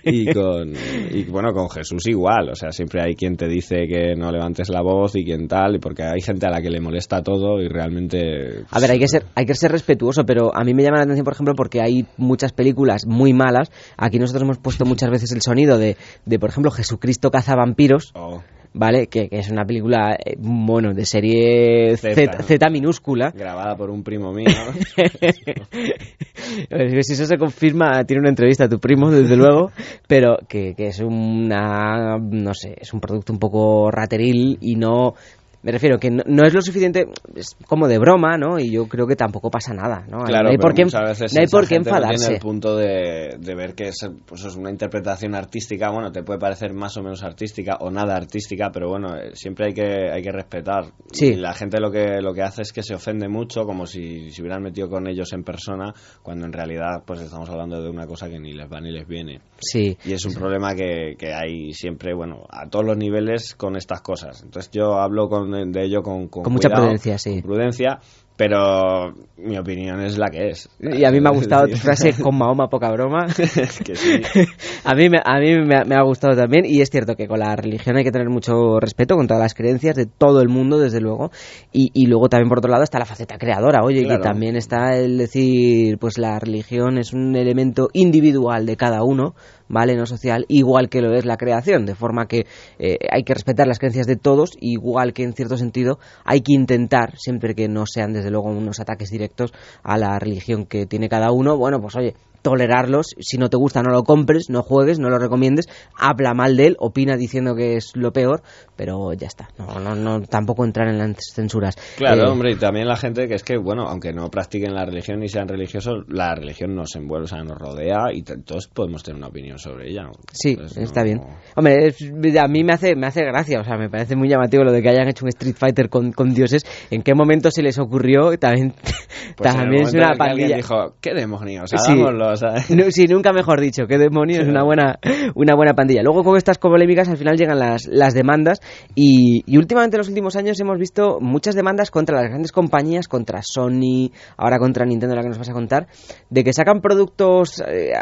y 0.04 0.26
con... 0.32 0.72
Y 1.12 1.24
bueno, 1.24 1.52
con 1.52 1.68
Jesús 1.70 2.06
igual, 2.06 2.50
o 2.50 2.54
sea, 2.54 2.72
siempre 2.72 3.02
hay 3.02 3.14
quien 3.14 3.36
te 3.36 3.48
dice 3.48 3.86
que 3.88 4.14
no 4.16 4.30
levantes 4.30 4.68
la 4.68 4.82
voz 4.82 5.16
y 5.16 5.24
quien 5.24 5.48
tal, 5.48 5.76
y 5.76 5.78
porque 5.78 6.02
hay 6.02 6.20
gente 6.20 6.46
a 6.46 6.50
la 6.50 6.60
que 6.60 6.70
le 6.70 6.80
molesta 6.80 7.22
todo 7.22 7.60
y 7.60 7.68
realmente... 7.68 8.64
A 8.70 8.80
ver, 8.80 8.90
hay 8.90 8.98
que 8.98 9.08
ser, 9.08 9.24
hay 9.34 9.46
que 9.46 9.54
ser 9.54 9.72
respetuoso, 9.72 10.24
pero 10.24 10.54
a 10.54 10.64
mí 10.64 10.74
me 10.74 10.82
llama 10.82 10.98
la 10.98 11.04
atención, 11.04 11.24
por 11.24 11.34
ejemplo, 11.34 11.54
porque 11.54 11.80
hay 11.80 12.06
muchas 12.16 12.52
películas 12.52 13.06
muy 13.06 13.32
malas. 13.32 13.70
Aquí 13.96 14.18
nosotros 14.18 14.42
hemos 14.42 14.58
puesto 14.58 14.84
muchas 14.84 15.10
veces 15.10 15.32
el 15.32 15.42
sonido 15.42 15.78
de, 15.78 15.96
de 16.26 16.38
por 16.38 16.50
ejemplo, 16.50 16.70
Jesucristo 16.70 17.30
caza 17.30 17.54
vampiros, 17.56 18.12
Oh, 18.14 18.29
¿vale? 18.72 19.08
Que, 19.08 19.28
que 19.28 19.38
es 19.38 19.50
una 19.50 19.64
película, 19.64 20.14
eh, 20.14 20.36
bueno, 20.38 20.94
de 20.94 21.04
serie 21.04 21.96
Z. 21.96 22.14
Z, 22.14 22.42
Z 22.42 22.70
minúscula. 22.70 23.32
grabada 23.34 23.76
por 23.76 23.90
un 23.90 24.02
primo 24.02 24.32
mío. 24.32 24.46
si 27.02 27.12
eso 27.12 27.26
se 27.26 27.38
confirma, 27.38 28.04
tiene 28.04 28.20
una 28.20 28.30
entrevista 28.30 28.64
a 28.64 28.68
tu 28.68 28.78
primo, 28.78 29.10
desde 29.10 29.36
luego, 29.36 29.70
pero 30.06 30.38
que, 30.48 30.74
que 30.74 30.88
es 30.88 31.00
una, 31.00 32.18
no 32.18 32.54
sé, 32.54 32.76
es 32.80 32.92
un 32.92 33.00
producto 33.00 33.32
un 33.32 33.38
poco 33.38 33.90
rateril 33.90 34.58
y 34.60 34.76
no... 34.76 35.14
Me 35.62 35.72
refiero 35.72 35.98
que 35.98 36.10
no, 36.10 36.22
no 36.26 36.46
es 36.46 36.54
lo 36.54 36.62
suficiente, 36.62 37.06
es 37.34 37.54
como 37.66 37.86
de 37.86 37.98
broma, 37.98 38.38
¿no? 38.38 38.58
Y 38.58 38.70
yo 38.70 38.86
creo 38.86 39.06
que 39.06 39.16
tampoco 39.16 39.50
pasa 39.50 39.74
nada, 39.74 40.06
¿no? 40.08 40.24
Claro, 40.24 40.44
no 40.44 40.50
hay 40.50 40.58
por 40.58 40.72
qué, 40.74 40.84
no 40.84 41.40
hay 41.40 41.46
por 41.46 41.68
qué 41.68 41.74
enfadarse. 41.76 42.16
tiene 42.16 42.34
el 42.36 42.40
punto 42.40 42.76
de, 42.76 43.36
de 43.38 43.54
ver 43.54 43.74
que 43.74 43.88
es, 43.88 43.98
pues, 44.26 44.44
es 44.44 44.56
una 44.56 44.70
interpretación 44.70 45.34
artística, 45.34 45.90
bueno, 45.90 46.10
te 46.10 46.22
puede 46.22 46.38
parecer 46.38 46.72
más 46.72 46.96
o 46.96 47.02
menos 47.02 47.22
artística 47.22 47.76
o 47.80 47.90
nada 47.90 48.16
artística, 48.16 48.70
pero 48.72 48.88
bueno, 48.88 49.16
eh, 49.16 49.32
siempre 49.34 49.66
hay 49.66 49.74
que, 49.74 50.10
hay 50.10 50.22
que 50.22 50.32
respetar. 50.32 50.92
Sí. 51.12 51.26
Y 51.26 51.36
la 51.36 51.52
gente 51.52 51.78
lo 51.78 51.90
que, 51.90 52.20
lo 52.22 52.32
que 52.32 52.42
hace 52.42 52.62
es 52.62 52.72
que 52.72 52.82
se 52.82 52.94
ofende 52.94 53.28
mucho, 53.28 53.64
como 53.64 53.84
si 53.84 54.30
se 54.30 54.40
hubieran 54.40 54.62
metido 54.62 54.88
con 54.88 55.06
ellos 55.08 55.32
en 55.34 55.44
persona, 55.44 55.92
cuando 56.22 56.46
en 56.46 56.52
realidad 56.52 57.02
pues 57.04 57.20
estamos 57.20 57.48
hablando 57.50 57.82
de 57.82 57.90
una 57.90 58.06
cosa 58.06 58.28
que 58.28 58.38
ni 58.38 58.52
les 58.52 58.70
va 58.70 58.80
ni 58.80 58.90
les 58.90 59.06
viene. 59.06 59.40
Sí, 59.58 59.96
Y 60.04 60.12
es 60.12 60.24
un 60.24 60.34
problema 60.34 60.74
que, 60.74 61.16
que 61.18 61.34
hay 61.34 61.72
siempre, 61.74 62.14
bueno, 62.14 62.44
a 62.48 62.68
todos 62.68 62.86
los 62.86 62.96
niveles 62.96 63.54
con 63.54 63.76
estas 63.76 64.00
cosas. 64.00 64.42
Entonces 64.42 64.70
yo 64.72 64.94
hablo 64.94 65.28
con, 65.28 65.49
de 65.50 65.84
ello 65.84 66.02
con, 66.02 66.28
con, 66.28 66.42
Con 66.44 66.52
mucha 66.52 66.68
prudencia, 66.70 67.18
sí. 67.18 67.40
con 67.42 67.50
prudencia, 67.50 67.98
pero 68.36 69.12
mi 69.36 69.58
opinión 69.58 70.00
es 70.00 70.16
la 70.16 70.28
que 70.30 70.48
es. 70.48 70.68
Y 70.80 71.04
a 71.04 71.10
mí 71.10 71.20
me 71.20 71.28
ha 71.28 71.32
gustado 71.34 71.66
tu 71.66 71.74
Es 71.74 71.82
frase 71.82 72.14
con 72.22 72.38
Mahoma, 72.38 72.68
poca 72.68 72.90
broma. 72.90 73.26
decir, 73.36 73.84
que 73.84 73.94
sí. 73.94 74.22
A 74.84 74.94
mí, 74.94 75.10
me, 75.10 75.18
a 75.22 75.38
mí 75.38 75.58
me, 75.62 75.76
ha- 75.76 75.84
me 75.84 75.94
ha 75.94 76.02
gustado 76.02 76.34
también 76.34 76.64
y 76.64 76.80
es 76.80 76.88
cierto 76.88 77.14
que 77.16 77.28
con 77.28 77.38
la 77.40 77.54
religión 77.54 77.96
hay 77.98 78.04
que 78.04 78.10
tener 78.10 78.30
mucho 78.30 78.80
respeto 78.80 79.14
con 79.14 79.26
todas 79.26 79.42
las 79.42 79.52
creencias 79.54 79.94
de 79.94 80.06
todo 80.06 80.40
el 80.40 80.48
mundo, 80.48 80.78
desde 80.78 81.00
luego. 81.02 81.30
Y, 81.70 81.90
y 81.92 82.06
luego 82.06 82.30
también 82.30 82.48
por 82.48 82.58
otro 82.58 82.70
lado 82.70 82.82
está 82.82 82.98
la 82.98 83.04
faceta 83.04 83.36
creadora, 83.36 83.82
oye, 83.84 84.04
Claro. 84.04 84.22
que 84.22 84.28
también 84.28 84.56
está 84.56 84.96
el 84.96 85.18
decir, 85.18 85.98
pues 85.98 86.16
la 86.16 86.38
religión 86.38 86.96
es 86.96 87.12
un 87.12 87.36
elemento 87.36 87.88
individual 87.92 88.64
de 88.64 88.76
cada 88.76 89.02
uno, 89.04 89.34
¿vale? 89.70 89.96
No 89.96 90.04
social, 90.04 90.44
igual 90.48 90.88
que 90.90 91.00
lo 91.00 91.14
es 91.14 91.24
la 91.24 91.36
creación, 91.36 91.86
de 91.86 91.94
forma 91.94 92.26
que 92.26 92.46
eh, 92.78 92.98
hay 93.10 93.22
que 93.22 93.32
respetar 93.32 93.66
las 93.66 93.78
creencias 93.78 94.06
de 94.06 94.16
todos, 94.16 94.50
igual 94.60 95.12
que 95.14 95.22
en 95.22 95.32
cierto 95.32 95.56
sentido 95.56 95.98
hay 96.24 96.40
que 96.40 96.52
intentar, 96.52 97.16
siempre 97.16 97.54
que 97.54 97.68
no 97.68 97.84
sean 97.86 98.12
desde 98.12 98.30
luego 98.30 98.50
unos 98.50 98.80
ataques 98.80 99.10
directos 99.10 99.52
a 99.82 99.96
la 99.96 100.18
religión 100.18 100.66
que 100.66 100.86
tiene 100.86 101.08
cada 101.08 101.30
uno, 101.30 101.56
bueno, 101.56 101.80
pues 101.80 101.96
oye, 101.96 102.14
tolerarlos, 102.42 103.06
si 103.18 103.36
no 103.38 103.48
te 103.50 103.56
gusta 103.56 103.82
no 103.82 103.90
lo 103.90 104.02
compres, 104.04 104.50
no 104.50 104.62
juegues, 104.62 104.98
no 104.98 105.08
lo 105.10 105.18
recomiendes, 105.18 105.66
habla 105.96 106.34
mal 106.34 106.56
de 106.56 106.68
él, 106.68 106.76
opina 106.78 107.16
diciendo 107.16 107.54
que 107.54 107.76
es 107.76 107.92
lo 107.94 108.12
peor, 108.12 108.42
pero 108.76 109.12
ya 109.12 109.26
está, 109.26 109.48
no, 109.58 109.78
no, 109.80 109.94
no 109.94 110.20
tampoco 110.22 110.64
entrar 110.64 110.88
en 110.88 110.98
las 110.98 111.16
censuras. 111.34 111.76
Claro, 111.96 112.22
Eh, 112.26 112.30
hombre, 112.30 112.52
y 112.52 112.56
también 112.56 112.86
la 112.88 112.96
gente 112.96 113.28
que 113.28 113.34
es 113.34 113.44
que, 113.44 113.56
bueno, 113.56 113.84
aunque 113.88 114.12
no 114.12 114.28
practiquen 114.30 114.74
la 114.74 114.84
religión 114.84 115.20
ni 115.20 115.28
sean 115.28 115.48
religiosos, 115.48 116.04
la 116.08 116.34
religión 116.34 116.74
nos 116.74 116.94
envuelve, 116.96 117.24
o 117.24 117.28
sea, 117.28 117.42
nos 117.42 117.58
rodea 117.58 118.12
y 118.12 118.22
todos 118.22 118.68
podemos 118.68 119.02
tener 119.02 119.18
una 119.18 119.28
opinión 119.28 119.58
sobre 119.58 119.90
ella. 119.90 120.04
Sí, 120.32 120.50
Entonces, 120.50 120.78
está 120.82 121.00
no- 121.00 121.04
bien. 121.06 121.20
Hombre, 121.56 121.86
es- 121.88 122.38
a 122.40 122.48
mí 122.48 122.64
me 122.64 122.72
hace, 122.72 122.94
me 122.96 123.06
hace 123.06 123.22
gracia, 123.24 123.60
o 123.60 123.64
sea, 123.64 123.76
me 123.76 123.88
parece 123.90 124.16
muy 124.16 124.28
llamativo 124.28 124.64
lo 124.64 124.72
de 124.72 124.82
que 124.82 124.88
hayan 124.88 125.08
hecho 125.08 125.24
un 125.24 125.28
Street 125.28 125.56
Fighter 125.56 125.88
con, 125.88 126.12
con 126.12 126.32
dioses. 126.34 126.62
¿En 126.90 127.02
qué 127.02 127.14
momento 127.14 127.50
se 127.50 127.62
les 127.62 127.78
ocurrió? 127.78 128.36
También, 128.38 128.74
Pues 129.36 129.54
también 129.54 129.82
es 129.82 129.94
una 129.94 130.14
pandilla. 130.14 130.56
dijo, 130.56 130.94
¿qué 131.00 131.14
demonios? 131.14 131.70
Sí. 131.70 131.92
Sí, 132.90 133.06
nunca 133.06 133.32
mejor 133.32 133.60
dicho, 133.60 133.86
qué 133.86 133.98
demonios, 133.98 134.46
una 134.46 134.62
buena, 134.64 134.98
una 135.34 135.54
buena 135.54 135.74
pandilla. 135.74 136.02
Luego 136.02 136.24
con 136.24 136.36
estas 136.36 136.58
polémicas 136.58 137.08
al 137.08 137.16
final 137.16 137.36
llegan 137.36 137.58
las, 137.58 137.86
las 137.86 138.14
demandas 138.14 138.60
y, 138.94 139.42
y 139.46 139.56
últimamente 139.58 139.96
en 139.96 139.98
los 139.98 140.08
últimos 140.08 140.36
años 140.36 140.58
hemos 140.60 140.78
visto 140.78 141.18
muchas 141.20 141.54
demandas 141.54 141.90
contra 141.90 142.20
las 142.20 142.28
grandes 142.28 142.52
compañías, 142.52 143.08
contra 143.08 143.40
Sony, 143.42 144.10
ahora 144.36 144.58
contra 144.58 144.84
Nintendo, 144.84 145.14
la 145.14 145.22
que 145.22 145.28
nos 145.28 145.38
vas 145.38 145.50
a 145.50 145.52
contar, 145.52 145.86
de 146.28 146.44
que 146.44 146.52
sacan 146.52 146.80
productos, 146.80 147.62
eh, 147.66 147.92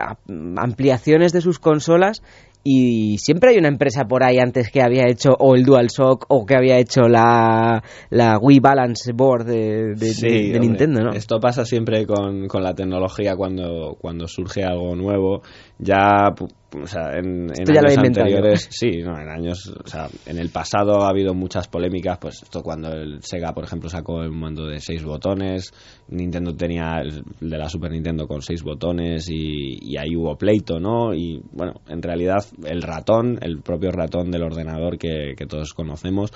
ampliaciones 0.56 1.32
de 1.32 1.40
sus 1.40 1.58
consolas 1.58 2.22
y 2.64 3.16
siempre 3.18 3.50
hay 3.50 3.58
una 3.58 3.68
empresa 3.68 4.04
por 4.06 4.22
ahí 4.24 4.38
antes 4.38 4.70
que 4.70 4.82
había 4.82 5.04
hecho 5.08 5.30
o 5.38 5.54
el 5.54 5.64
DualShock 5.64 6.26
o 6.28 6.44
que 6.44 6.54
había 6.54 6.78
hecho 6.78 7.02
la, 7.08 7.82
la 8.10 8.38
Wii 8.38 8.60
Balance 8.60 9.12
Board 9.12 9.46
de, 9.46 9.94
de- 9.94 10.12
Sí, 10.12 10.50
de- 10.50 10.60
Nintendo, 10.60 11.00
¿no? 11.02 11.12
Esto 11.12 11.40
pasa 11.40 11.64
siempre 11.64 12.04
con, 12.06 12.46
con 12.48 12.62
la 12.62 12.74
tecnología 12.74 13.36
cuando, 13.36 13.96
cuando 14.00 14.26
surge 14.28 14.64
algo 14.64 14.94
nuevo 14.96 15.42
ya 15.78 16.34
o 16.76 16.86
sea, 16.86 17.16
en, 17.16 17.50
años 17.50 17.98
anteriores, 17.98 18.68
sí, 18.70 18.98
no, 19.02 19.18
en 19.18 19.28
años, 19.28 19.68
o 19.68 19.88
sea, 19.88 20.08
en 20.26 20.38
el 20.38 20.50
pasado 20.50 21.02
ha 21.02 21.08
habido 21.08 21.32
muchas 21.32 21.66
polémicas, 21.66 22.18
pues 22.18 22.42
esto 22.42 22.62
cuando 22.62 22.92
el 22.92 23.22
Sega, 23.22 23.54
por 23.54 23.64
ejemplo, 23.64 23.88
sacó 23.88 24.22
el 24.22 24.32
mando 24.32 24.66
de 24.66 24.78
seis 24.80 25.02
botones, 25.02 25.72
Nintendo 26.08 26.54
tenía 26.54 27.00
el 27.00 27.22
de 27.40 27.58
la 27.58 27.70
Super 27.70 27.92
Nintendo 27.92 28.26
con 28.26 28.42
seis 28.42 28.62
botones 28.62 29.28
y, 29.30 29.96
ahí 29.96 30.14
hubo 30.14 30.36
pleito, 30.36 30.78
¿no? 30.78 31.14
Y 31.14 31.40
bueno, 31.52 31.80
en 31.88 32.02
realidad 32.02 32.44
el 32.64 32.82
ratón, 32.82 33.38
el 33.40 33.62
propio 33.62 33.90
ratón 33.90 34.30
del 34.30 34.42
ordenador 34.42 34.98
que, 34.98 35.34
todos 35.48 35.72
conocemos, 35.72 36.30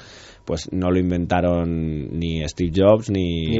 pues 0.47 0.73
no 0.73 0.91
lo 0.91 0.99
inventaron 0.99 2.19
ni 2.19 2.43
Steve 2.49 2.73
Jobs 2.75 3.11
ni, 3.11 3.45
ni, 3.47 3.59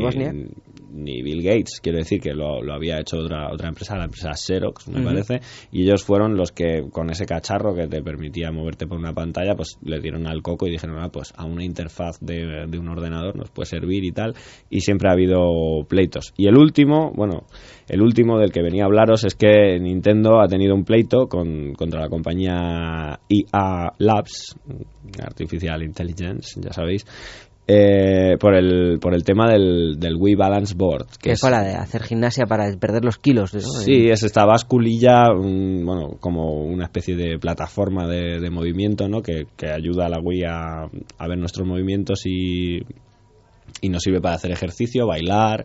Bill 0.93 1.43
Gates, 1.43 1.81
quiero 1.83 1.99
decir 1.99 2.21
que 2.21 2.33
lo, 2.33 2.61
había 2.73 3.01
hecho 3.01 3.19
otra, 3.19 3.53
otra 3.53 3.69
empresa, 3.69 3.97
la 3.97 4.05
empresa 4.05 4.33
Xerox, 4.35 4.89
me 4.89 5.03
parece, 5.03 5.41
y 5.71 5.83
ellos 5.83 6.05
fueron 6.05 6.37
los 6.37 6.53
que 6.53 6.85
con 6.91 7.11
ese 7.11 7.25
cacharro 7.25 7.75
que 7.75 7.87
te 7.87 8.03
permitía 8.03 8.51
moverte 8.53 8.87
por 8.87 8.99
una 8.99 9.13
pantalla, 9.13 9.55
pues 9.55 9.79
le 9.83 10.01
dieron 10.01 10.27
al 10.27 10.43
coco 10.43 10.67
y 10.67 10.71
dijeron, 10.71 10.99
ah, 11.01 11.09
pues 11.11 11.33
a 11.37 11.45
una 11.45 11.65
interfaz 11.65 12.19
de, 12.21 12.67
de 12.69 12.79
un 12.79 12.89
ordenador 12.89 13.37
nos 13.37 13.51
puede 13.51 13.67
servir 13.67 14.05
y 14.05 14.13
tal, 14.13 14.35
y 14.69 14.81
siempre 14.81 15.09
ha 15.09 15.13
habido 15.13 15.85
pleitos. 15.89 16.33
Y 16.37 16.47
el 16.47 16.57
último, 16.57 17.13
bueno, 17.15 17.45
el 17.89 18.03
último 18.03 18.39
del 18.39 18.53
que 18.53 18.63
venía 18.63 18.85
a 18.85 18.87
hablaros 18.87 19.25
es 19.25 19.35
que 19.35 19.79
Nintendo 19.81 20.41
ha 20.41 20.49
tenido 20.49 20.75
un 20.75 20.85
pleito 20.85 21.27
con, 21.29 21.75
contra 21.75 22.01
la 22.01 22.09
compañía 22.09 23.21
EA 23.29 23.93
Labs, 23.99 24.57
Artificial 25.23 25.83
Intelligence, 25.83 26.61
ya 26.61 26.73
sabéis, 26.73 27.05
eh, 27.67 28.37
por, 28.41 28.55
el, 28.55 28.99
por 29.01 29.15
el 29.15 29.23
tema 29.23 29.49
del, 29.51 29.99
del 29.99 30.17
Wii 30.17 30.35
Balance 30.35 30.75
Board. 30.77 31.07
Que, 31.21 31.33
es 31.33 31.43
la 31.43 31.63
de 31.63 31.75
hacer 31.75 32.03
gimnasia 32.03 32.47
para 32.47 32.71
perder 32.77 33.05
los 33.05 33.19
kilos. 33.19 33.51
Sí, 33.51 34.09
es 34.09 34.23
esta 34.23 34.45
basculilla, 34.45 35.33
bueno, 35.33 36.17
como 36.21 36.65
una 36.65 36.85
especie 36.85 37.15
de 37.15 37.39
plataforma 37.39 38.09
de, 38.09 38.51
movimiento, 38.51 39.09
¿no? 39.09 39.23
Que, 39.23 39.47
ayuda 39.73 40.07
a 40.07 40.09
la 40.09 40.19
Wii 40.21 40.45
a, 40.45 40.83
a 41.19 41.29
ver 41.29 41.39
nuestros 41.39 41.67
movimientos 41.67 42.27
y, 42.27 42.81
y 43.81 43.89
nos 43.89 44.03
sirve 44.03 44.21
para 44.21 44.35
hacer 44.35 44.51
ejercicio, 44.51 45.07
bailar 45.07 45.65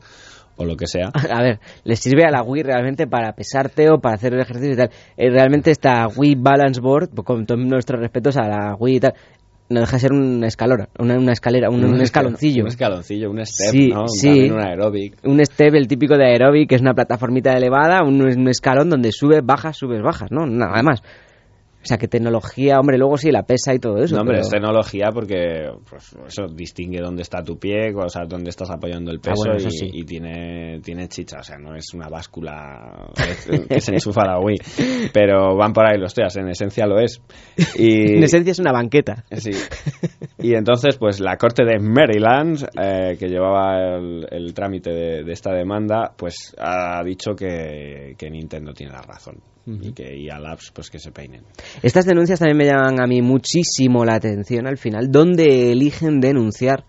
o 0.58 0.66
lo 0.66 0.76
que 0.76 0.88
sea. 0.88 1.12
A 1.32 1.42
ver, 1.42 1.60
¿le 1.84 1.96
sirve 1.96 2.26
a 2.26 2.32
la 2.32 2.44
Wii 2.44 2.64
realmente 2.64 3.08
para 3.08 3.32
pesarte 3.34 3.90
o 3.90 4.00
para 4.00 4.16
hacer 4.16 4.34
el 4.34 4.42
ejercicio 4.42 4.74
y 4.74 4.78
tal? 4.78 4.90
Eh, 5.16 5.30
realmente 5.30 5.72
esta 5.72 6.08
Wii 6.08 6.36
Balance 6.36 6.82
Board, 6.82 7.10
con 7.24 7.46
todos 7.46 7.66
nuestros 7.66 8.02
respetos 8.02 8.38
a 8.38 8.48
la 8.48 8.76
Wii 8.78 8.96
y 8.96 9.00
tal, 9.00 9.14
no 9.70 9.80
deja 9.82 9.98
de 9.98 10.00
ser 10.00 10.14
un 10.14 10.44
escalón, 10.44 10.88
una, 11.00 11.32
escalera, 11.32 11.70
un, 11.70 11.84
escaloncillo. 12.02 12.64
Un 12.64 12.70
escaloncillo, 12.70 13.30
un 13.30 13.46
step, 13.46 13.74
¿no? 13.94 14.08
Sí, 14.08 14.50
un 14.50 14.60
aeróbic. 14.60 15.16
Un 15.24 15.44
step, 15.46 15.76
el 15.76 15.88
típico 15.88 16.18
de 16.18 16.26
aeróbic, 16.26 16.70
que 16.70 16.76
es 16.76 16.82
una 16.82 16.94
plataformita 16.94 17.54
elevada, 17.54 18.04
un, 18.04 18.22
un 18.22 18.48
escalón 18.48 18.90
donde 18.90 19.12
subes, 19.12 19.46
bajas, 19.46 19.78
subes, 19.78 20.02
bajas, 20.02 20.32
¿no? 20.32 20.46
Nada 20.46 20.82
más. 20.84 21.02
O 21.88 21.90
sea, 21.90 21.98
que 21.98 22.10
tecnología, 22.10 22.82
hombre, 22.82 22.98
luego 22.98 23.16
sí 23.16 23.32
la 23.32 23.44
pesa 23.44 23.74
y 23.74 23.80
todo 23.80 24.04
eso. 24.04 24.14
No, 24.14 24.24
hombre, 24.24 24.40
es 24.42 24.50
tecnología 24.50 25.08
porque 25.14 25.70
pues, 25.90 26.18
eso 26.28 26.48
distingue 26.54 27.00
dónde 27.00 27.22
está 27.22 27.42
tu 27.42 27.58
pie, 27.58 27.94
o 27.96 28.10
sea, 28.10 28.24
dónde 28.28 28.50
estás 28.50 28.70
apoyando 28.72 29.10
el 29.10 29.20
ah, 29.20 29.30
peso 29.30 29.70
y, 29.94 30.04
tiene, 30.04 30.82
tiene 30.82 31.08
chicha. 31.08 31.38
O 31.40 31.44
sea, 31.44 31.58
no 31.58 31.78
es 31.78 31.94
una 31.94 32.10
báscula 32.10 33.08
que 33.70 33.80
se 33.80 33.94
enchufa 33.94 34.26
la 34.26 34.38
Wii. 34.38 34.58
Pero 35.14 35.56
van 35.56 35.72
por 35.72 35.86
ahí 35.86 35.98
los 35.98 36.14
tías, 36.14 36.36
en 36.36 36.50
esencia 36.50 36.86
lo 36.86 37.00
es. 37.00 37.22
Y, 37.78 38.12
en 38.18 38.24
esencia 38.24 38.52
es 38.52 38.60
una 38.60 38.74
banqueta. 38.74 39.24
Sí. 39.32 39.52
Y 40.40 40.56
entonces, 40.56 40.98
pues 40.98 41.22
la 41.22 41.38
corte 41.38 41.64
de 41.64 41.80
Maryland, 41.80 42.68
eh, 42.78 43.16
que 43.18 43.30
llevaba 43.30 43.96
el, 43.98 44.54
trámite 44.54 44.92
de, 44.92 45.32
esta 45.32 45.54
demanda, 45.54 46.12
pues 46.18 46.54
ha 46.60 47.02
dicho 47.06 47.34
que, 47.34 48.14
que 48.18 48.30
Nintendo 48.30 48.74
tiene 48.74 48.92
la 48.92 49.04
razón 49.04 49.38
y 49.68 49.92
que 49.92 50.18
y 50.18 50.30
a 50.30 50.40
Labs 50.40 50.72
pues 50.74 50.90
que 50.90 51.00
se 51.00 51.12
peinen. 51.12 51.44
Estas 51.84 52.06
denuncias 52.06 52.40
también 52.40 52.58
me 52.58 52.66
llaman 52.66 53.02
a 53.02 53.08
mí 53.08 53.22
muchísimo 53.22 54.06
la 54.06 54.16
atención 54.16 54.66
al 54.68 54.78
final. 54.78 55.12
¿Dónde 55.12 55.72
eligen 55.72 56.20
denunciar? 56.20 56.86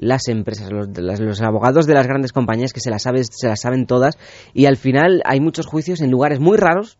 las 0.00 0.28
empresas, 0.28 0.70
los, 0.70 0.88
los, 0.96 1.42
abogados 1.42 1.86
de 1.86 1.94
las 1.94 2.06
grandes 2.06 2.32
compañías 2.32 2.72
que 2.72 2.78
se 2.78 2.88
las, 2.88 3.02
se 3.02 3.48
las 3.48 3.60
saben 3.60 3.84
todas 3.84 4.16
y 4.54 4.66
al 4.66 4.76
final 4.76 5.22
hay 5.24 5.40
muchos 5.40 5.66
juicios 5.66 6.00
en 6.00 6.12
lugares 6.12 6.38
muy 6.38 6.56
raros 6.56 6.98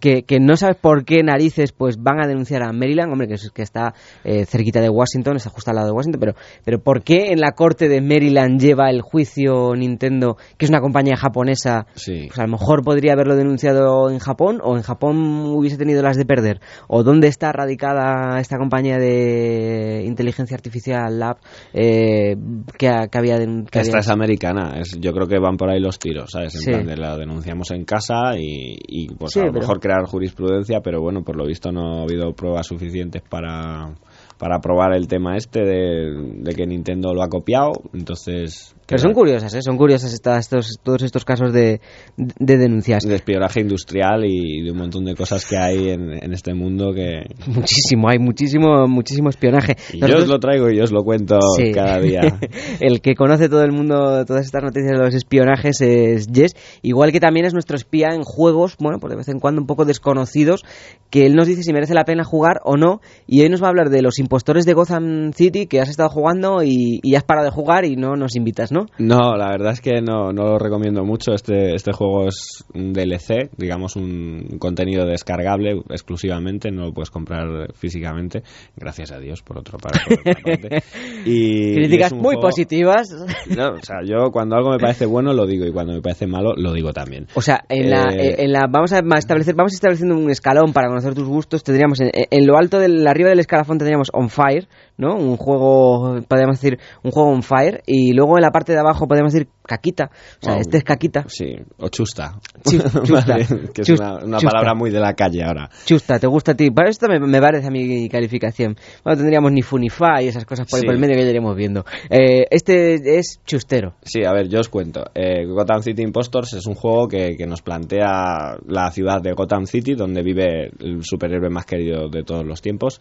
que, 0.00 0.22
que, 0.22 0.40
no 0.40 0.56
sabes 0.56 0.76
por 0.76 1.04
qué 1.04 1.22
narices 1.22 1.72
pues 1.72 1.96
van 1.98 2.20
a 2.20 2.26
denunciar 2.26 2.62
a 2.62 2.72
Maryland, 2.72 3.12
hombre, 3.12 3.28
que, 3.28 3.34
es, 3.34 3.50
que 3.50 3.62
está 3.62 3.94
eh, 4.24 4.44
cerquita 4.44 4.80
de 4.80 4.88
Washington, 4.88 5.36
está 5.36 5.50
justo 5.50 5.70
al 5.70 5.76
lado 5.76 5.88
de 5.88 5.92
Washington, 5.92 6.20
pero, 6.20 6.34
pero 6.64 6.82
¿por 6.82 7.02
qué 7.02 7.32
en 7.32 7.40
la 7.40 7.52
corte 7.52 7.88
de 7.88 8.00
Maryland 8.00 8.60
lleva 8.60 8.90
el 8.90 9.02
juicio 9.02 9.74
Nintendo, 9.74 10.36
que 10.58 10.66
es 10.66 10.70
una 10.70 10.80
compañía 10.80 11.16
japonesa? 11.16 11.86
Pues 11.94 12.38
a 12.38 12.42
lo 12.42 12.48
mejor 12.48 12.82
podría 12.82 13.12
haberlo 13.12 13.36
denunciado 13.36 14.10
en 14.10 14.18
Japón 14.18 14.60
o 14.62 14.76
en 14.76 14.82
Japón 14.82 15.52
hubiese 15.54 15.76
tenido 15.76 16.02
las 16.02 16.16
de 16.16 16.24
perder. 16.24 16.60
¿O 16.88 17.02
dónde 17.02 17.28
está 17.28 17.52
radicada 17.52 18.40
esta 18.40 18.58
compañía 18.58 18.98
de 18.98 20.04
inteligencia 20.06 20.56
artificial 20.56 21.18
Lab 21.18 21.38
eh, 21.72 22.36
que, 22.76 22.88
había... 22.88 23.38
Que 23.70 23.80
esta 23.80 23.98
es 23.98 24.08
americana, 24.08 24.74
es, 24.80 24.98
yo 25.00 25.12
creo 25.12 25.26
que 25.26 25.38
van 25.38 25.56
por 25.56 25.70
ahí 25.70 25.80
los 25.80 25.98
tiros, 25.98 26.30
¿sabes? 26.32 26.54
En 26.56 26.64
plan 26.64 26.86
de 26.86 26.96
la 26.96 27.16
denunciamos 27.16 27.70
en 27.70 27.84
casa 27.84 28.36
y, 28.36 28.76
y 28.86 29.08
pues 29.20 29.36
a 29.36 29.44
lo 29.44 29.52
mejor 29.52 29.80
crear 29.80 30.06
jurisprudencia, 30.06 30.80
pero 30.80 31.02
bueno, 31.02 31.22
por 31.22 31.36
lo 31.36 31.44
visto 31.44 31.70
no 31.70 31.98
ha 31.98 32.02
habido 32.04 32.32
pruebas 32.32 32.66
suficientes 32.66 33.20
para, 33.20 33.90
para 34.40 34.58
probar 34.60 34.94
el 34.94 35.06
tema 35.06 35.36
este 35.36 35.60
de, 35.60 36.54
que 36.56 36.66
Nintendo 36.66 37.12
lo 37.12 37.22
ha 37.22 37.28
copiado, 37.28 37.72
entonces 37.92 38.74
pero 38.90 39.02
son 39.02 39.12
curiosas, 39.12 39.54
¿eh? 39.54 39.62
son 39.62 39.76
curiosas 39.76 40.12
estos, 40.12 40.80
todos 40.82 41.02
estos 41.04 41.24
casos 41.24 41.52
de, 41.52 41.80
de, 42.16 42.58
denuncias. 42.58 43.04
De 43.04 43.14
espionaje 43.14 43.60
industrial 43.60 44.24
y 44.24 44.64
de 44.64 44.72
un 44.72 44.78
montón 44.78 45.04
de 45.04 45.14
cosas 45.14 45.46
que 45.46 45.56
hay 45.56 45.90
en, 45.90 46.32
este 46.32 46.54
mundo 46.54 46.92
que... 46.92 47.22
Muchísimo, 47.46 48.08
hay 48.08 48.18
muchísimo, 48.18 48.88
muchísimo 48.88 49.28
espionaje. 49.28 49.76
yo 49.94 50.18
os 50.18 50.26
lo 50.26 50.40
traigo 50.40 50.68
y 50.70 50.76
yo 50.76 50.82
os 50.82 50.90
lo 50.90 51.04
cuento 51.04 51.38
cada 51.72 52.00
día. 52.00 52.20
el 52.80 53.00
que 53.00 53.14
conoce 53.14 53.48
todo 53.48 53.62
el 53.62 53.70
mundo, 53.70 54.24
todas 54.24 54.44
estas 54.44 54.64
noticias 54.64 54.98
de 54.98 55.04
los 55.04 55.14
espionajes 55.14 55.80
es 55.80 56.26
Jess, 56.32 56.56
igual 56.82 57.12
que 57.12 57.20
también 57.20 57.46
es 57.46 57.52
nuestro 57.52 57.76
espía 57.76 58.08
en 58.12 58.22
juegos, 58.24 58.76
bueno, 58.80 58.98
por 58.98 59.10
de 59.10 59.16
vez 59.16 59.28
en 59.28 59.38
cuando 59.38 59.60
un 59.60 59.68
poco 59.68 59.84
desconocidos, 59.84 60.64
que 61.10 61.26
él 61.26 61.36
nos 61.36 61.46
dice 61.46 61.62
si 61.62 61.72
merece 61.72 61.94
la 61.94 62.04
pena 62.04 62.24
jugar 62.24 62.60
o 62.64 62.76
no, 62.76 63.00
y 63.28 63.42
hoy 63.42 63.50
nos 63.50 63.62
va 63.62 63.66
a 63.66 63.70
hablar 63.70 63.90
de 63.90 64.02
los 64.02 64.18
impostores 64.30 64.64
de 64.64 64.74
Gotham 64.74 65.32
City 65.32 65.66
que 65.66 65.80
has 65.80 65.88
estado 65.88 66.08
jugando 66.08 66.62
y, 66.62 67.00
y 67.02 67.16
has 67.16 67.24
parado 67.24 67.46
de 67.46 67.50
jugar 67.50 67.84
y 67.84 67.96
no 67.96 68.14
nos 68.14 68.36
invitas, 68.36 68.70
¿no? 68.70 68.86
¿no? 68.96 69.34
la 69.36 69.48
verdad 69.48 69.72
es 69.72 69.80
que 69.80 70.00
no, 70.00 70.32
no 70.32 70.44
lo 70.44 70.56
recomiendo 70.56 71.04
mucho. 71.04 71.32
Este, 71.32 71.74
este 71.74 71.90
juego 71.92 72.28
es 72.28 72.64
un 72.72 72.92
DLC, 72.92 73.50
digamos 73.56 73.96
un 73.96 74.56
contenido 74.60 75.04
descargable 75.04 75.82
exclusivamente, 75.90 76.70
no 76.70 76.84
lo 76.84 76.92
puedes 76.92 77.10
comprar 77.10 77.72
físicamente, 77.74 78.44
gracias 78.76 79.10
a 79.10 79.18
Dios, 79.18 79.42
por 79.42 79.58
otro 79.58 79.78
parte. 79.82 80.80
y, 81.24 81.74
Críticas 81.74 82.12
muy 82.12 82.36
positivas. 82.36 83.08
No, 83.56 83.70
o 83.70 83.82
sea, 83.82 83.96
yo 84.04 84.30
cuando 84.30 84.54
algo 84.54 84.70
me 84.70 84.78
parece 84.78 85.06
bueno 85.06 85.32
lo 85.32 85.44
digo 85.44 85.66
y 85.66 85.72
cuando 85.72 85.92
me 85.92 86.02
parece 86.02 86.28
malo 86.28 86.54
lo 86.56 86.72
digo 86.72 86.92
también. 86.92 87.26
O 87.34 87.42
sea, 87.42 87.64
en, 87.68 87.90
la, 87.90 88.04
eh, 88.12 88.36
en 88.44 88.52
la, 88.52 88.68
vamos 88.70 88.92
a 88.92 89.00
establecer, 89.18 89.56
vamos 89.56 89.72
estableciendo 89.72 90.14
un 90.14 90.30
escalón 90.30 90.72
para 90.72 90.86
conocer 90.86 91.14
tus 91.14 91.26
gustos. 91.26 91.64
Tendríamos 91.64 92.00
en, 92.00 92.12
en 92.12 92.46
lo 92.46 92.56
alto 92.56 92.78
del 92.78 93.04
arriba 93.08 93.30
del 93.30 93.40
escalafón 93.40 93.78
tendríamos 93.78 94.08
On 94.20 94.28
Fire, 94.28 94.68
¿no? 94.96 95.16
Un 95.16 95.36
juego, 95.36 96.20
podríamos 96.28 96.60
decir, 96.60 96.78
un 97.02 97.10
juego 97.10 97.30
On 97.30 97.42
Fire 97.42 97.82
y 97.86 98.12
luego 98.12 98.36
en 98.36 98.42
la 98.42 98.50
parte 98.50 98.72
de 98.72 98.78
abajo 98.78 99.06
podemos 99.06 99.32
decir 99.32 99.48
caquita. 99.70 100.10
O 100.42 100.44
sea, 100.44 100.56
este 100.56 100.78
es 100.78 100.84
caquita. 100.84 101.24
Sí, 101.28 101.56
o 101.78 101.88
chusta. 101.88 102.34
chusta. 102.64 103.36
que 103.72 103.82
es 103.82 103.90
una, 103.90 104.38
palabra 104.38 104.74
muy 104.74 104.90
de 104.90 105.00
la 105.00 105.14
calle 105.14 105.44
ahora. 105.44 105.70
Chusta, 105.84 106.18
¿te 106.18 106.26
gusta 106.26 106.52
a 106.52 106.54
ti? 106.54 106.70
Para 106.70 106.90
esto 106.90 107.06
me, 107.08 107.40
parece 107.40 107.68
a 107.68 107.70
mi 107.70 108.08
calificación. 108.08 108.76
Bueno, 109.04 109.16
tendríamos 109.16 109.52
ni 109.52 109.62
Funify 109.62 110.24
y 110.24 110.28
esas 110.28 110.44
cosas 110.44 110.68
por, 110.68 110.80
el 110.84 110.98
medio 110.98 111.14
que 111.14 111.24
ya 111.24 111.30
iremos 111.30 111.56
viendo. 111.56 111.84
Eh, 112.10 112.46
este 112.50 113.18
es 113.18 113.40
chustero. 113.46 113.94
Sí, 114.02 114.24
a 114.24 114.32
ver, 114.32 114.48
yo 114.48 114.60
os 114.60 114.68
cuento. 114.68 115.04
Eh, 115.14 115.46
Gotham 115.46 115.82
City 115.82 116.02
Impostors 116.02 116.52
es 116.54 116.66
un 116.66 116.74
juego 116.74 117.06
que, 117.08 117.36
que 117.36 117.46
nos 117.46 117.62
plantea 117.62 118.56
la 118.66 118.90
ciudad 118.90 119.20
de 119.22 119.32
Gotham 119.32 119.66
City, 119.66 119.94
donde 119.94 120.22
vive 120.22 120.70
el 120.80 121.04
superhéroe 121.04 121.48
más 121.48 121.64
querido 121.64 122.08
de 122.08 122.24
todos 122.24 122.44
los 122.44 122.60
tiempos. 122.60 123.00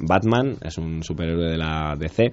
Batman, 0.00 0.56
es 0.62 0.78
un 0.78 1.02
superhéroe 1.02 1.50
de 1.50 1.58
la 1.58 1.94
DC 1.98 2.30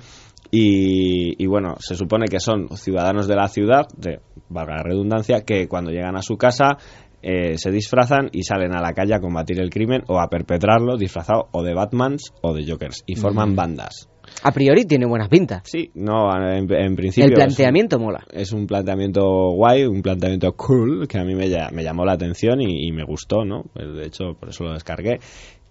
y, 0.52 1.46
bueno, 1.48 1.76
se 1.80 1.96
supone 1.96 2.28
que 2.28 2.40
son 2.40 2.70
ciudadanos 2.78 3.28
de 3.28 3.36
la 3.36 3.48
ciudad, 3.48 3.88
de, 3.98 4.20
valga 4.50 4.76
la 4.78 4.84
redundancia, 4.84 5.42
que 5.42 5.68
cuando 5.68 5.92
llegan 5.92 6.16
a 6.16 6.22
su 6.22 6.38
casa 6.38 6.78
eh, 7.22 7.58
se 7.58 7.72
disfrazan 7.72 8.30
y 8.32 8.44
salen 8.44 8.74
a 8.76 8.82
la 8.82 8.94
calle 8.94 9.16
a 9.16 9.20
combatir 9.20 9.60
el 9.60 9.70
crimen 9.70 10.04
o 10.08 10.20
a 10.20 10.30
perpetrarlo 10.30 10.96
disfrazado 10.98 11.48
o 11.52 11.64
de 11.64 11.74
Batmans 11.74 12.34
o 12.42 12.54
de 12.54 12.66
Jokers 12.66 13.04
y 13.06 13.16
forman 13.16 13.52
mm. 13.52 13.56
bandas. 13.56 14.10
A 14.44 14.52
priori 14.52 14.86
tiene 14.86 15.06
buena 15.06 15.28
pinta. 15.28 15.62
Sí, 15.66 15.92
no, 15.94 16.30
en, 16.36 16.96
principio. 16.96 17.28
El 17.28 17.34
planteamiento 17.34 18.00
mola. 18.00 18.24
Es 18.32 18.54
un 18.54 18.66
planteamiento 18.66 19.22
guay, 19.52 19.86
un 19.86 20.02
planteamiento 20.02 20.54
cool 20.54 21.08
que 21.08 21.20
a 21.20 21.24
mí 21.24 21.36
me, 21.36 21.48
me 21.72 21.84
llamó 21.84 22.06
la 22.06 22.14
atención 22.14 22.60
y, 22.62 22.88
y, 22.88 22.92
me 22.92 23.04
gustó, 23.04 23.46
¿no? 23.46 23.66
De 23.76 24.06
hecho, 24.06 24.34
por 24.40 24.50
eso 24.50 24.64
lo 24.64 24.74
descargué 24.74 25.20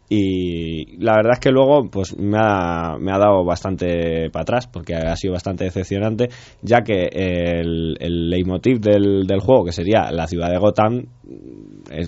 y 0.08 0.96
la 0.98 1.14
verdad 1.16 1.32
es 1.34 1.40
que 1.40 1.50
luego 1.50 1.88
pues 1.90 2.16
me 2.16 2.38
ha, 2.38 2.96
me 2.98 3.12
ha 3.12 3.18
dado 3.18 3.44
bastante 3.44 4.30
para 4.30 4.42
atrás 4.42 4.66
porque 4.66 4.94
ha 4.94 5.16
sido 5.16 5.32
bastante 5.32 5.64
decepcionante 5.64 6.28
ya 6.62 6.82
que 6.82 7.08
el, 7.10 7.96
el 7.98 8.30
leitmotiv 8.30 8.80
del, 8.80 9.26
del 9.26 9.40
juego 9.40 9.64
que 9.64 9.72
sería 9.72 10.10
la 10.10 10.26
ciudad 10.26 10.50
de 10.50 10.58
Gotham 10.58 11.06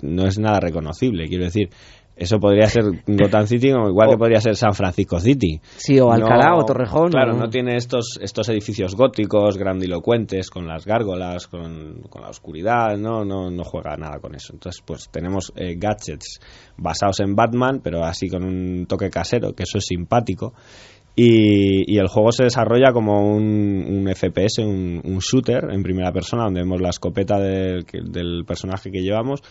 no 0.03 0.27
es 0.27 0.39
nada 0.39 0.61
reconocible. 0.61 1.29
Quiero 1.29 1.45
decir, 1.45 1.71
eso 2.17 2.39
podría 2.41 2.67
ser 2.67 2.85
Gotham 3.07 3.47
City, 3.47 3.73
o 3.73 3.89
igual 3.89 4.09
que 4.11 4.17
podría 4.17 4.41
ser 4.41 4.57
San 4.57 4.73
Francisco 4.73 5.21
City. 5.21 5.61
Sí, 5.77 6.01
o 6.01 6.11
Alcalá 6.11 6.57
o 6.57 6.65
Torrejón. 6.65 7.11
Claro, 7.11 7.35
no 7.35 7.49
tiene 7.51 7.77
estos, 7.77 8.19
estos 8.21 8.49
edificios 8.49 8.97
góticos, 8.97 9.59
grandilocuentes, 9.59 10.49
con 10.49 10.67
las 10.67 10.87
gárgolas, 10.87 11.47
con, 11.47 12.01
la 12.21 12.29
oscuridad, 12.31 12.97
no, 12.97 13.25
no, 13.25 13.51
no 13.51 13.65
juega 13.65 13.97
nada 13.97 14.19
con 14.19 14.35
eso. 14.35 14.55
Entonces, 14.55 14.83
pues 14.85 15.11
tenemos 15.11 15.53
eh, 15.57 15.77
gadgets 15.77 16.41
basados 16.79 17.21
en 17.21 17.35
Batman, 17.35 17.81
pero 17.85 18.03
así 18.03 18.29
con 18.29 18.45
un 18.45 18.87
toque 18.87 19.11
casero, 19.11 19.53
que 19.53 19.65
eso 19.65 19.79
es 19.79 19.85
simpático. 19.85 20.55
Y, 21.19 21.99
el 21.99 22.09
juego 22.09 22.31
se 22.31 22.45
desarrolla 22.45 22.93
como 22.93 23.35
un, 23.35 24.07
FPS, 24.15 24.59
un, 24.59 25.19
shooter 25.21 25.71
en 25.73 25.83
primera 25.83 26.13
persona, 26.13 26.45
donde 26.45 26.61
vemos 26.61 26.81
la 26.83 26.91
escopeta 26.91 27.41
del, 27.41 27.87
del, 28.05 28.45
personaje 28.45 28.91
que 28.91 29.01
llevamos 29.01 29.43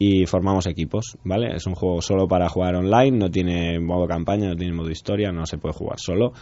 y 0.00 0.26
formamos 0.26 0.66
equipos, 0.66 1.16
¿vale? 1.22 1.54
Es 1.54 1.64
un 1.68 1.76
juego 1.76 2.02
solo 2.02 2.26
para 2.26 2.48
jugar 2.48 2.74
online, 2.74 3.16
no 3.16 3.30
tiene 3.30 3.78
modo 3.78 4.08
campaña, 4.08 4.48
no 4.48 4.56
tiene 4.56 4.72
modo 4.72 4.90
historia, 4.90 5.30
no 5.30 5.46
se 5.46 5.58
puede 5.58 5.74
jugar 5.74 6.00
solo. 6.00 6.32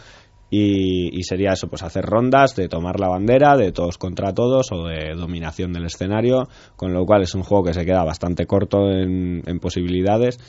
Y, 0.49 1.23
sería 1.23 1.53
eso, 1.53 1.69
pues 1.69 1.83
hacer 1.83 2.03
rondas 2.03 2.55
de 2.55 2.67
tomar 2.67 2.99
la 2.99 3.07
bandera, 3.07 3.55
de 3.55 3.71
todos 3.71 3.97
contra 3.97 4.33
todos 4.33 4.71
o 4.73 4.85
de 4.85 5.13
dominación 5.15 5.71
del 5.71 5.85
escenario, 5.85 6.49
con 6.75 6.91
lo 6.91 7.05
cual 7.05 7.21
es 7.21 7.35
un 7.35 7.43
juego 7.43 7.63
que 7.63 7.73
se 7.73 7.85
queda 7.85 8.03
bastante 8.03 8.45
corto 8.47 8.89
en, 8.89 9.43
en 9.45 9.59
posibilidades 9.59 10.39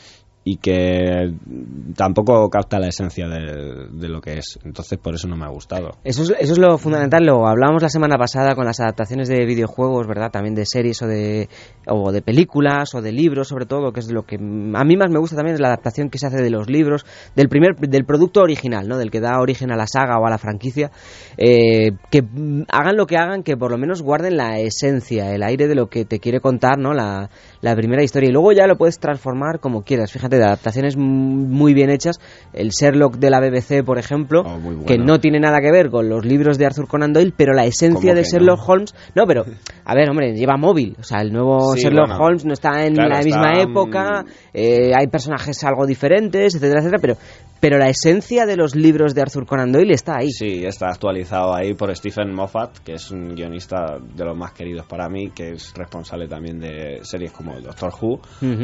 y 0.45 0.57
que 0.57 1.33
tampoco 1.97 2.49
capta 2.51 2.81
la 2.81 2.89
esencia 2.89 3.29
de, 3.29 4.09
lo 4.09 4.21
que 4.21 4.39
es. 4.39 4.59
Entonces, 4.65 4.99
por 4.99 5.15
eso 5.15 5.29
no 5.29 5.37
me 5.37 5.45
ha 5.45 5.49
gustado. 5.49 5.91
Eso 6.03 6.25
es, 6.25 6.31
eso 6.39 6.53
es 6.55 6.59
lo 6.59 6.79
fundamental. 6.79 7.25
Lo 7.25 7.47
hablábamos 7.47 7.83
la 7.83 7.89
semana 7.89 8.19
pasada 8.19 8.57
con 8.57 8.65
las 8.65 8.81
adaptaciones 8.81 9.29
de 9.29 9.47
videojuegos, 9.47 10.09
¿verdad? 10.09 10.31
También 10.33 10.55
de 10.57 10.67
series 10.67 11.01
o 11.03 11.07
de, 11.07 11.49
o 11.87 12.11
de 12.11 12.23
películas 12.23 12.93
o 12.95 13.03
de 13.03 13.13
libros, 13.13 13.49
sobre 13.49 13.67
todo, 13.67 13.93
que 13.93 14.01
es 14.01 14.11
lo 14.11 14.25
que 14.25 14.37
a 14.37 14.85
mí 14.85 14.97
más 14.97 15.11
me 15.11 15.21
gusta 15.21 15.37
también 15.37 15.55
es 15.55 15.61
la 15.61 15.69
adaptación 15.69 16.11
que 16.11 16.19
se 16.19 16.27
hace 16.27 16.43
de 16.43 16.51
los 16.51 16.69
libros, 16.69 17.07
del 17.37 17.49
primer 17.49 17.77
del 17.77 18.05
producto 18.05 18.41
original, 18.41 18.89
¿no? 18.89 18.99
Del 18.99 19.11
que 19.11 19.21
da 19.21 19.41
origen 19.41 19.71
a 19.71 19.77
la 19.77 19.87
saga 19.87 20.19
o 20.19 20.27
a 20.27 20.31
la 20.31 20.39
franquicia. 20.39 20.91
Eh, 21.37 21.93
que 22.11 22.25
hagan 22.69 22.97
lo 22.97 23.07
que 23.07 23.17
hagan, 23.17 23.45
que 23.45 23.57
por 23.57 23.71
lo 23.71 23.79
menos 23.79 24.03
guarden 24.03 24.37
la 24.37 24.59
esencia, 24.59 25.33
el 25.33 25.45
aire 25.45 25.69
de 25.69 25.77
lo 25.77 25.89
que 25.89 26.05
te 26.05 26.19
quiere 26.19 26.41
contar, 26.41 26.79
¿no? 26.79 26.95
La, 26.95 27.31
la 27.63 27.75
primera 27.75 28.03
historia. 28.03 28.29
Y 28.29 28.33
luego 28.33 28.53
ya 28.53 28.67
lo 28.67 28.77
puedes 28.77 28.99
transformar 28.99 29.61
como 29.61 29.83
quieras. 29.83 30.13
Fíjate 30.13 30.37
de 30.37 30.45
adaptaciones 30.45 30.97
muy 30.97 31.73
bien 31.73 31.89
hechas. 31.89 32.21
El 32.53 32.69
Sherlock 32.69 33.17
de 33.17 33.31
la 33.31 33.41
BBC, 33.41 33.83
por 33.85 33.99
ejemplo, 33.99 34.43
oh, 34.45 34.85
que 34.85 34.99
no 34.99 35.19
tiene 35.21 35.41
nada 35.41 35.61
que 35.61 35.73
ver 35.73 35.89
con 35.89 36.09
los 36.09 36.27
libros 36.27 36.59
de 36.59 36.67
Arthur 36.67 36.89
Conan 36.89 37.13
Doyle, 37.13 37.33
pero 37.35 37.55
la 37.55 37.65
esencia 37.65 38.15
de 38.15 38.25
Sherlock 38.25 38.61
Holmes. 38.69 38.95
No, 39.15 39.27
pero, 39.27 39.45
a 39.85 39.95
ver, 39.95 40.11
hombre, 40.11 40.35
lleva 40.35 40.57
móvil. 40.57 40.97
O 40.99 41.03
sea, 41.03 41.21
el 41.21 41.33
nuevo 41.33 41.75
Sherlock 41.77 42.21
Holmes 42.21 42.45
no 42.45 42.53
está 42.53 42.85
en 42.85 42.97
la 42.97 43.23
misma 43.23 43.53
época, 43.61 44.25
eh, 44.53 44.93
hay 44.95 45.07
personajes 45.07 45.63
algo 45.65 45.87
diferentes, 45.87 46.55
etcétera, 46.55 46.81
etcétera, 46.81 47.01
pero 47.01 47.17
pero 47.63 47.79
la 47.79 47.89
esencia 47.89 48.45
de 48.45 48.57
los 48.57 48.75
libros 48.75 49.15
de 49.15 49.21
Arthur 49.21 49.47
Conan 49.47 49.71
Doyle 49.71 49.95
está 49.95 50.17
ahí. 50.17 50.33
Sí, 50.33 50.65
está 50.65 50.89
actualizado 50.89 51.55
ahí 51.55 51.75
por 51.75 51.95
Stephen 51.95 52.35
Moffat, 52.35 52.79
que 52.79 52.95
es 52.95 53.13
un 53.13 53.37
guionista 53.37 54.01
de 54.01 54.25
los 54.25 54.37
más 54.37 54.51
queridos 54.51 54.85
para 54.87 55.09
mí, 55.09 55.31
que 55.31 55.51
es 55.51 55.73
responsable 55.77 56.27
también 56.27 56.59
de 56.59 56.99
series 57.05 57.31
como 57.31 57.52
Doctor 57.61 57.93
Who, 58.01 58.21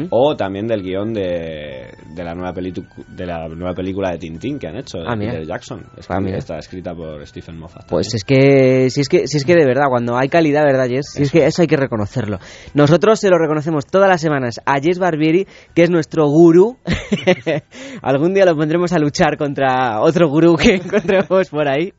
o 0.09 0.35
también 0.35 0.67
del 0.67 0.81
guion 0.81 1.13
de, 1.13 1.93
de, 2.15 2.23
la 2.23 2.33
nueva 2.33 2.53
de 2.53 3.25
la 3.25 3.47
nueva 3.47 3.73
película 3.73 4.11
de 4.11 4.17
Tintín 4.17 4.59
que 4.59 4.67
han 4.67 4.77
hecho, 4.77 4.99
de 4.99 5.05
ah, 5.07 5.15
Peter 5.17 5.45
Jackson. 5.45 5.85
Ah, 6.09 6.19
está 6.35 6.57
escrita 6.57 6.93
por 6.93 7.25
Stephen 7.27 7.57
Moffat. 7.57 7.87
Pues 7.87 8.13
es 8.13 8.23
que, 8.23 8.89
si 8.89 9.01
es 9.01 9.09
que, 9.09 9.27
si 9.27 9.37
es 9.37 9.45
que 9.45 9.53
de 9.53 9.65
verdad, 9.65 9.85
cuando 9.89 10.17
hay 10.17 10.29
calidad, 10.29 10.63
¿verdad, 10.63 10.87
Jess? 10.87 11.11
Si 11.13 11.23
es 11.23 11.31
que 11.31 11.45
eso 11.45 11.61
hay 11.61 11.67
que 11.67 11.77
reconocerlo. 11.77 12.39
Nosotros 12.73 13.19
se 13.19 13.29
lo 13.29 13.37
reconocemos 13.37 13.85
todas 13.85 14.09
las 14.09 14.21
semanas 14.21 14.61
a 14.65 14.79
Jess 14.79 14.99
Barbieri, 14.99 15.47
que 15.73 15.83
es 15.83 15.89
nuestro 15.89 16.27
gurú. 16.27 16.77
Algún 18.01 18.33
día 18.33 18.45
lo 18.45 18.55
pondremos 18.55 18.93
a 18.93 18.99
luchar 18.99 19.37
contra 19.37 20.01
otro 20.01 20.29
gurú 20.29 20.55
que 20.55 20.75
encontremos 20.83 21.49
por 21.49 21.67
ahí. 21.67 21.93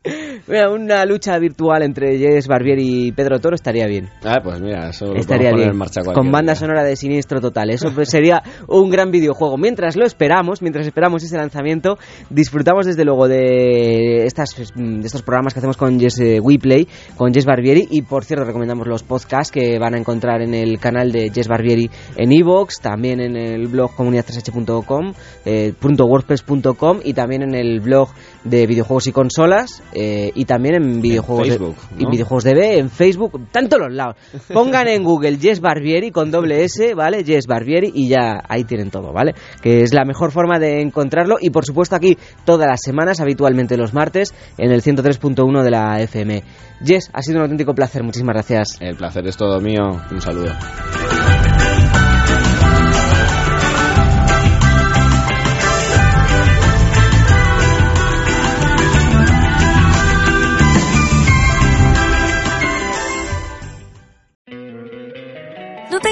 una 0.49 1.05
lucha 1.05 1.39
virtual 1.39 1.83
entre 1.83 2.19
Jess 2.19 2.47
Barbieri 2.47 3.07
y 3.07 3.13
Pedro 3.13 3.39
Toro 3.39 3.55
estaría 3.55 3.87
bien. 3.87 4.09
Ah, 4.25 4.41
pues 4.43 4.61
mira, 4.61 4.89
eso 4.91 5.15
estaría 5.15 5.53
bien. 5.53 5.73
Con 6.15 6.31
banda 6.31 6.55
sonora 6.55 6.80
de 6.83 6.97
siniestro 6.97 7.41
total. 7.41 7.71
Eso 7.71 7.91
pues 7.95 8.11
sería 8.11 8.43
un 8.67 8.91
gran 8.91 9.11
videojuego. 9.11 9.57
Mientras 9.57 9.97
lo 9.97 10.05
esperamos, 10.05 10.63
mientras 10.63 10.87
esperamos 10.87 11.23
ese 11.23 11.37
lanzamiento, 11.37 11.99
disfrutamos 12.29 12.87
desde 12.87 13.05
luego 13.05 13.29
de, 13.29 14.25
estas, 14.25 14.51
de 14.75 15.07
estos 15.07 15.23
programas 15.23 15.55
que 15.55 15.61
hacemos 15.61 15.77
con 15.77 15.99
Jess 15.99 16.21
eh, 16.21 16.41
WePlay, 16.41 16.89
con 17.17 17.33
Jess 17.33 17.45
Barbieri. 17.45 17.89
Y 17.91 18.03
por 18.03 18.25
cierto, 18.25 18.45
recomendamos 18.45 18.87
los 18.87 19.03
podcasts 19.03 19.51
que 19.51 19.79
van 19.79 19.95
a 19.95 19.99
encontrar 19.99 20.43
en 20.43 20.55
el 20.55 20.79
canal 20.79 21.13
de 21.13 21.31
Jess 21.31 21.49
Barbieri 21.49 21.91
en 22.17 22.33
Evox, 22.33 22.81
también 22.81 23.21
en 23.21 23.37
el 23.37 23.69
blog 23.69 23.93
comunidad3h.com, 23.93 25.13
eh, 25.45 25.73
.wordpress.com 25.81 27.01
y 27.05 27.13
también 27.15 27.43
en 27.43 27.55
el 27.55 27.81
blog 27.81 28.11
de 28.45 28.67
videojuegos 28.67 29.07
y 29.07 29.13
consolas 29.13 29.83
eh, 29.93 30.33
y 30.35 30.45
también 30.45 30.77
en 30.77 31.01
videojuegos 31.01 31.49
en 31.49 31.53
Facebook, 31.53 31.77
de, 31.91 32.07
videojuegos 32.11 32.45
de 32.45 32.55
B, 32.55 32.79
en 32.79 32.91
Facebook, 32.91 33.41
tanto 33.53 33.79
los 33.79 33.93
lados. 33.93 34.17
Pongan 34.53 34.89
en 34.89 35.03
Google 35.11 35.39
Jess 35.39 35.61
Barbieri 35.61 36.11
con 36.11 36.31
doble 36.31 36.65
S, 36.65 36.70
¿vale? 36.95 37.25
Jess 37.25 37.47
Barbieri 37.47 37.91
y 37.95 38.09
ya 38.09 38.41
ahí 38.49 38.65
tienen 38.65 38.91
todo, 38.91 39.13
¿vale? 39.13 39.35
Que 39.63 39.83
es 39.83 39.93
la 39.93 40.05
mejor 40.05 40.33
forma 40.33 40.59
de 40.59 40.81
encontrarlo 40.81 41.37
y 41.41 41.51
por 41.51 41.65
supuesto 41.65 41.97
aquí 41.97 42.17
todas 42.45 42.69
las 42.69 42.81
semanas, 42.83 43.21
habitualmente 43.21 43.77
los 43.77 43.95
martes, 43.95 44.35
en 44.59 44.71
el 44.73 44.83
103.1 44.83 45.63
de 45.63 45.71
la 45.71 46.01
FM. 46.01 46.43
Jess, 46.85 47.11
ha 47.13 47.23
sido 47.23 47.39
un 47.39 47.43
auténtico 47.43 47.75
placer, 47.75 48.03
muchísimas 48.03 48.35
gracias. 48.35 48.79
El 48.81 48.97
placer 48.97 49.27
es 49.27 49.37
todo 49.37 49.61
mío, 49.61 50.01
un 50.11 50.21
saludo. 50.21 50.53